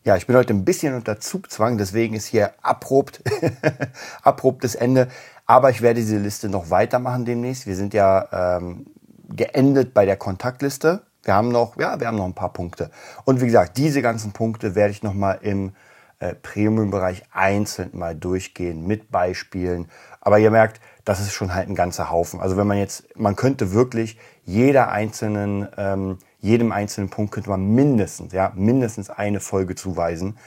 ja, 0.05 0.15
ich 0.15 0.27
bin 0.27 0.35
heute 0.35 0.53
ein 0.53 0.65
bisschen 0.65 0.93
unter 0.93 1.19
Zugzwang, 1.19 1.79
deswegen 1.79 2.15
ist 2.15 2.27
hier 2.27 2.53
abrupt, 2.61 3.23
abruptes 4.21 4.75
Ende. 4.75 5.07
Aber 5.47 5.71
ich 5.71 5.81
werde 5.81 5.99
diese 5.99 6.17
Liste 6.17 6.47
noch 6.47 6.69
weitermachen 6.69 7.25
demnächst. 7.25 7.65
Wir 7.65 7.75
sind 7.75 7.93
ja 7.93 8.57
ähm, 8.57 8.85
geendet 9.29 9.93
bei 9.93 10.05
der 10.05 10.15
Kontaktliste. 10.15 11.01
Wir 11.25 11.33
haben 11.33 11.49
noch, 11.49 11.77
ja, 11.77 11.99
wir 11.99 12.07
haben 12.07 12.17
noch 12.17 12.25
ein 12.25 12.35
paar 12.35 12.53
Punkte. 12.53 12.91
Und 13.25 13.41
wie 13.41 13.47
gesagt, 13.47 13.77
diese 13.77 14.01
ganzen 14.01 14.31
Punkte 14.31 14.75
werde 14.75 14.91
ich 14.91 15.03
noch 15.03 15.13
mal 15.13 15.33
im 15.41 15.73
äh, 16.19 16.35
Premium-Bereich 16.35 17.23
einzeln 17.33 17.89
mal 17.93 18.15
durchgehen 18.15 18.87
mit 18.87 19.11
Beispielen. 19.11 19.89
Aber 20.21 20.39
ihr 20.39 20.51
merkt, 20.51 20.79
das 21.03 21.19
ist 21.19 21.33
schon 21.33 21.53
halt 21.53 21.67
ein 21.67 21.75
ganzer 21.75 22.09
Haufen. 22.09 22.39
Also 22.39 22.57
wenn 22.57 22.67
man 22.67 22.77
jetzt, 22.77 23.17
man 23.17 23.35
könnte 23.35 23.73
wirklich 23.73 24.17
jeder 24.43 24.89
einzelnen, 24.91 25.67
ähm, 25.77 26.19
jedem 26.39 26.71
einzelnen 26.71 27.09
Punkt 27.09 27.33
könnte 27.33 27.49
man 27.49 27.73
mindestens, 27.73 28.31
ja, 28.31 28.53
mindestens 28.55 29.09
eine 29.09 29.39
Folge 29.39 29.75
zuweisen. 29.75 30.37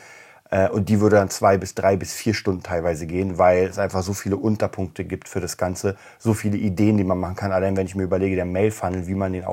Äh, 0.50 0.68
und 0.68 0.88
die 0.88 1.00
würde 1.00 1.16
dann 1.16 1.28
zwei 1.28 1.58
bis 1.58 1.74
drei 1.74 1.96
bis 1.96 2.12
vier 2.12 2.34
Stunden 2.34 2.62
teilweise 2.62 3.06
gehen, 3.06 3.36
weil 3.36 3.64
es 3.64 3.78
einfach 3.78 4.02
so 4.02 4.14
viele 4.14 4.36
Unterpunkte 4.36 5.04
gibt 5.04 5.28
für 5.28 5.40
das 5.40 5.56
Ganze, 5.56 5.96
so 6.18 6.34
viele 6.34 6.56
Ideen, 6.56 6.96
die 6.96 7.04
man 7.04 7.18
machen 7.18 7.36
kann. 7.36 7.52
Allein 7.52 7.76
wenn 7.76 7.86
ich 7.86 7.94
mir 7.94 8.04
überlege, 8.04 8.36
der 8.36 8.44
Mail-Funnel, 8.46 9.06
wie 9.06 9.14
man 9.14 9.32
den 9.32 9.44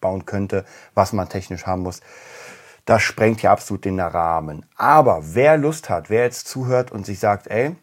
aufbauen 0.00 0.24
könnte, 0.26 0.64
was 0.94 1.12
man 1.12 1.28
technisch 1.28 1.66
haben 1.66 1.82
muss. 1.82 2.00
Das 2.86 3.02
sprengt 3.02 3.42
ja 3.42 3.52
absolut 3.52 3.84
den 3.84 4.00
Rahmen. 4.00 4.66
Aber 4.76 5.20
wer 5.34 5.56
Lust 5.56 5.90
hat, 5.90 6.10
wer 6.10 6.24
jetzt 6.24 6.48
zuhört 6.48 6.90
und 6.90 7.04
sich 7.06 7.18
sagt, 7.18 7.46
ey, 7.48 7.76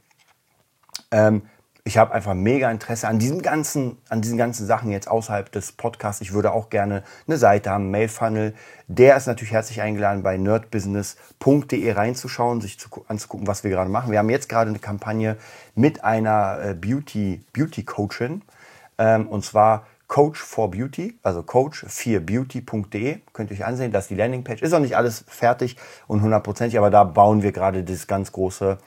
ähm, 1.12 1.44
ich 1.84 1.98
habe 1.98 2.14
einfach 2.14 2.34
mega 2.34 2.70
Interesse 2.70 3.08
an 3.08 3.18
diesen 3.18 3.42
ganzen, 3.42 3.98
an 4.10 4.22
diesen 4.22 4.38
ganzen 4.38 4.66
Sachen 4.66 4.92
jetzt 4.92 5.08
außerhalb 5.08 5.50
des 5.50 5.72
Podcasts. 5.72 6.20
Ich 6.20 6.34
würde 6.34 6.52
auch 6.52 6.70
gerne 6.70 7.04
eine 7.28 7.38
Seite 7.38 7.70
haben, 7.70 7.92
Mailfunnel. 7.92 8.56
Der 8.88 9.16
ist 9.16 9.28
natürlich 9.28 9.54
herzlich 9.54 9.80
eingeladen, 9.80 10.22
bei 10.22 10.36
nerdbusiness.de 10.36 11.92
reinzuschauen, 11.94 12.60
sich 12.60 12.78
zu, 12.78 12.90
anzugucken, 13.08 13.48
was 13.48 13.64
wir 13.64 13.72
gerade 13.72 13.90
machen. 13.90 14.12
Wir 14.12 14.20
haben 14.20 14.30
jetzt 14.30 14.50
gerade 14.50 14.70
eine 14.70 14.80
Kampagne 14.80 15.38
mit 15.76 16.04
einer 16.04 16.60
äh, 16.62 16.74
Beauty, 16.74 17.42
Beauty 17.54 17.84
Coachin. 17.84 18.42
Ähm, 18.98 19.28
und 19.30 19.46
zwar 19.46 19.86
Coach 20.08 20.40
for 20.40 20.72
Beauty, 20.72 21.20
also 21.22 21.42
coach4beauty.de. 21.42 23.20
Könnt 23.34 23.52
ihr 23.52 23.58
euch 23.58 23.66
ansehen, 23.66 23.92
das 23.92 24.06
ist 24.06 24.10
die 24.10 24.16
Landingpage. 24.16 24.62
Ist 24.62 24.72
noch 24.72 24.80
nicht 24.80 24.96
alles 24.96 25.26
fertig 25.28 25.76
und 26.08 26.22
hundertprozentig, 26.22 26.78
aber 26.78 26.90
da 26.90 27.04
bauen 27.04 27.44
wir 27.44 27.52
gerade 27.52 27.84
das 27.84 28.08
ganz 28.08 28.32
große 28.32 28.78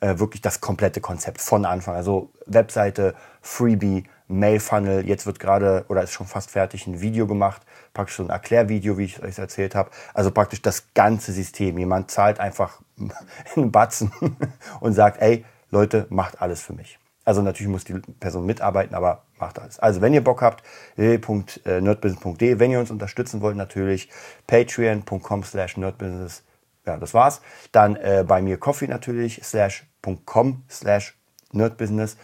äh, 0.00 0.18
wirklich 0.18 0.40
das 0.40 0.60
komplette 0.60 1.00
Konzept 1.00 1.40
von 1.40 1.64
Anfang. 1.64 1.94
Also 1.94 2.30
Webseite, 2.46 3.14
Freebie, 3.42 4.04
Mail-Funnel. 4.28 5.06
Jetzt 5.06 5.26
wird 5.26 5.38
gerade 5.38 5.84
oder 5.88 6.02
ist 6.02 6.12
schon 6.12 6.26
fast 6.26 6.50
fertig 6.50 6.86
ein 6.86 7.00
Video 7.00 7.26
gemacht, 7.26 7.62
praktisch 7.92 8.16
so 8.16 8.22
ein 8.22 8.30
Erklärvideo, 8.30 8.96
wie 8.96 9.04
ich 9.04 9.22
euch 9.22 9.38
erzählt 9.38 9.74
habe. 9.74 9.90
Also 10.14 10.30
praktisch 10.30 10.62
das 10.62 10.94
ganze 10.94 11.32
System. 11.32 11.78
Jemand 11.78 12.10
zahlt 12.10 12.40
einfach 12.40 12.80
einen 13.56 13.70
Batzen 13.70 14.12
und 14.80 14.94
sagt, 14.94 15.20
ey, 15.20 15.44
Leute, 15.70 16.06
macht 16.10 16.40
alles 16.40 16.62
für 16.62 16.72
mich. 16.72 16.99
Also 17.24 17.42
natürlich 17.42 17.70
muss 17.70 17.84
die 17.84 17.94
Person 18.18 18.46
mitarbeiten, 18.46 18.94
aber 18.94 19.24
macht 19.38 19.58
alles. 19.58 19.78
Also 19.78 20.00
wenn 20.00 20.14
ihr 20.14 20.24
Bock 20.24 20.42
habt, 20.42 20.64
www.nerdbusiness.de. 20.96 22.58
Wenn 22.58 22.70
ihr 22.70 22.80
uns 22.80 22.90
unterstützen 22.90 23.40
wollt, 23.40 23.56
natürlich 23.56 24.08
patreon.com 24.46 25.44
slash 25.44 25.76
nerdbusiness. 25.76 26.42
Ja, 26.86 26.96
das 26.96 27.12
war's. 27.12 27.42
Dann 27.72 27.96
äh, 27.96 28.24
bei 28.26 28.40
mir 28.40 28.58
Coffee 28.58 28.88
natürlich, 28.88 29.40
slash 29.44 29.84
patreon.com 30.00 30.62
slash 30.68 31.16
nerdbusiness. 31.52 32.16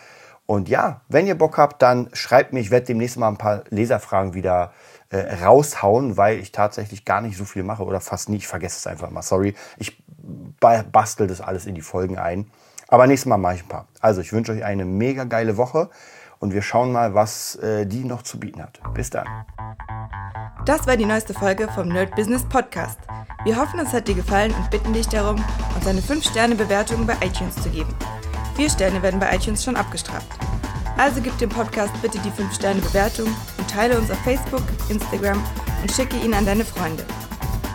Und 0.47 0.69
ja, 0.69 1.01
wenn 1.09 1.27
ihr 1.27 1.37
Bock 1.37 1.59
habt, 1.59 1.83
dann 1.83 2.09
schreibt 2.13 2.53
mir. 2.53 2.61
Ich 2.61 2.71
werde 2.71 2.87
demnächst 2.87 3.17
mal 3.17 3.29
ein 3.29 3.39
paar 3.39 3.65
Leserfragen 3.71 4.35
wieder 4.35 4.73
äh, 5.11 5.45
raushauen, 5.45 6.17
weil 6.17 6.39
ich 6.39 6.53
tatsächlich 6.53 7.05
gar 7.05 7.21
nicht 7.21 7.37
so 7.37 7.45
viel 7.45 7.65
mache 7.65 7.85
oder 7.85 8.01
fast 8.01 8.29
nie. 8.29 8.37
Ich 8.37 8.47
vergesse 8.47 8.77
es 8.77 8.87
einfach 8.87 9.11
mal. 9.11 9.23
Sorry. 9.23 9.55
Ich 9.77 10.03
bastel 10.61 11.27
das 11.27 11.41
alles 11.41 11.67
in 11.67 11.75
die 11.75 11.83
Folgen 11.83 12.19
ein. 12.19 12.51
Aber 12.89 13.07
nächstes 13.07 13.27
Mal 13.27 13.37
mache 13.37 13.57
ich 13.57 13.63
ein 13.65 13.69
paar. 13.69 13.87
Also 14.01 14.21
ich 14.21 14.33
wünsche 14.33 14.53
euch 14.53 14.65
eine 14.65 14.85
mega 14.85 15.25
geile 15.25 15.57
Woche 15.57 15.91
und 16.39 16.55
wir 16.55 16.63
schauen 16.63 16.93
mal, 16.93 17.15
was 17.15 17.57
äh, 17.57 17.87
die 17.87 18.05
noch 18.05 18.23
zu 18.23 18.39
bieten 18.39 18.63
hat. 18.63 18.81
Bis 18.95 19.11
dann. 19.11 19.27
Das 20.65 20.87
war 20.87 20.97
die 20.97 21.05
neueste 21.05 21.35
Folge 21.35 21.69
vom 21.75 21.89
Nerd 21.89 22.15
Business 22.17 22.45
Podcast. 22.45 22.99
Wir 23.45 23.57
hoffen, 23.57 23.79
es 23.81 23.93
hat 23.93 24.09
dir 24.09 24.15
gefallen 24.15 24.53
und 24.53 24.71
bitten 24.71 24.93
dich 24.93 25.09
darum, 25.09 25.43
uns 25.75 25.87
eine 25.87 26.01
5-Sterne-Bewertung 26.01 27.07
bei 27.07 27.15
iTunes 27.25 27.55
zu 27.57 27.71
geben. 27.71 27.95
Vier 28.57 28.71
Sterne 28.71 29.03
werden 29.03 29.21
bei 29.21 29.35
iTunes 29.35 29.63
schon 29.63 29.77
abgestraft. 29.77 30.27
Also 30.97 31.21
gib 31.21 31.37
dem 31.39 31.51
Podcast 31.51 31.93
bitte 32.03 32.19
die 32.19 32.31
5-Sterne-Bewertung 32.31 33.29
und 33.59 33.71
teile 33.71 33.99
uns 33.99 34.11
auf 34.11 34.19
Facebook, 34.19 34.63
Instagram 34.89 35.43
und 35.83 35.93
schicke 35.93 36.17
ihn 36.17 36.35
an 36.35 36.47
deine 36.47 36.65
Freunde. 36.65 37.05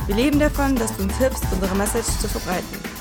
Wir 0.08 0.16
leben 0.16 0.40
davon, 0.40 0.76
dass 0.76 0.96
du 0.98 1.04
uns 1.04 1.18
hilfst, 1.18 1.46
unsere 1.54 1.76
Message 1.76 2.08
zu 2.20 2.28
verbreiten. 2.28 3.01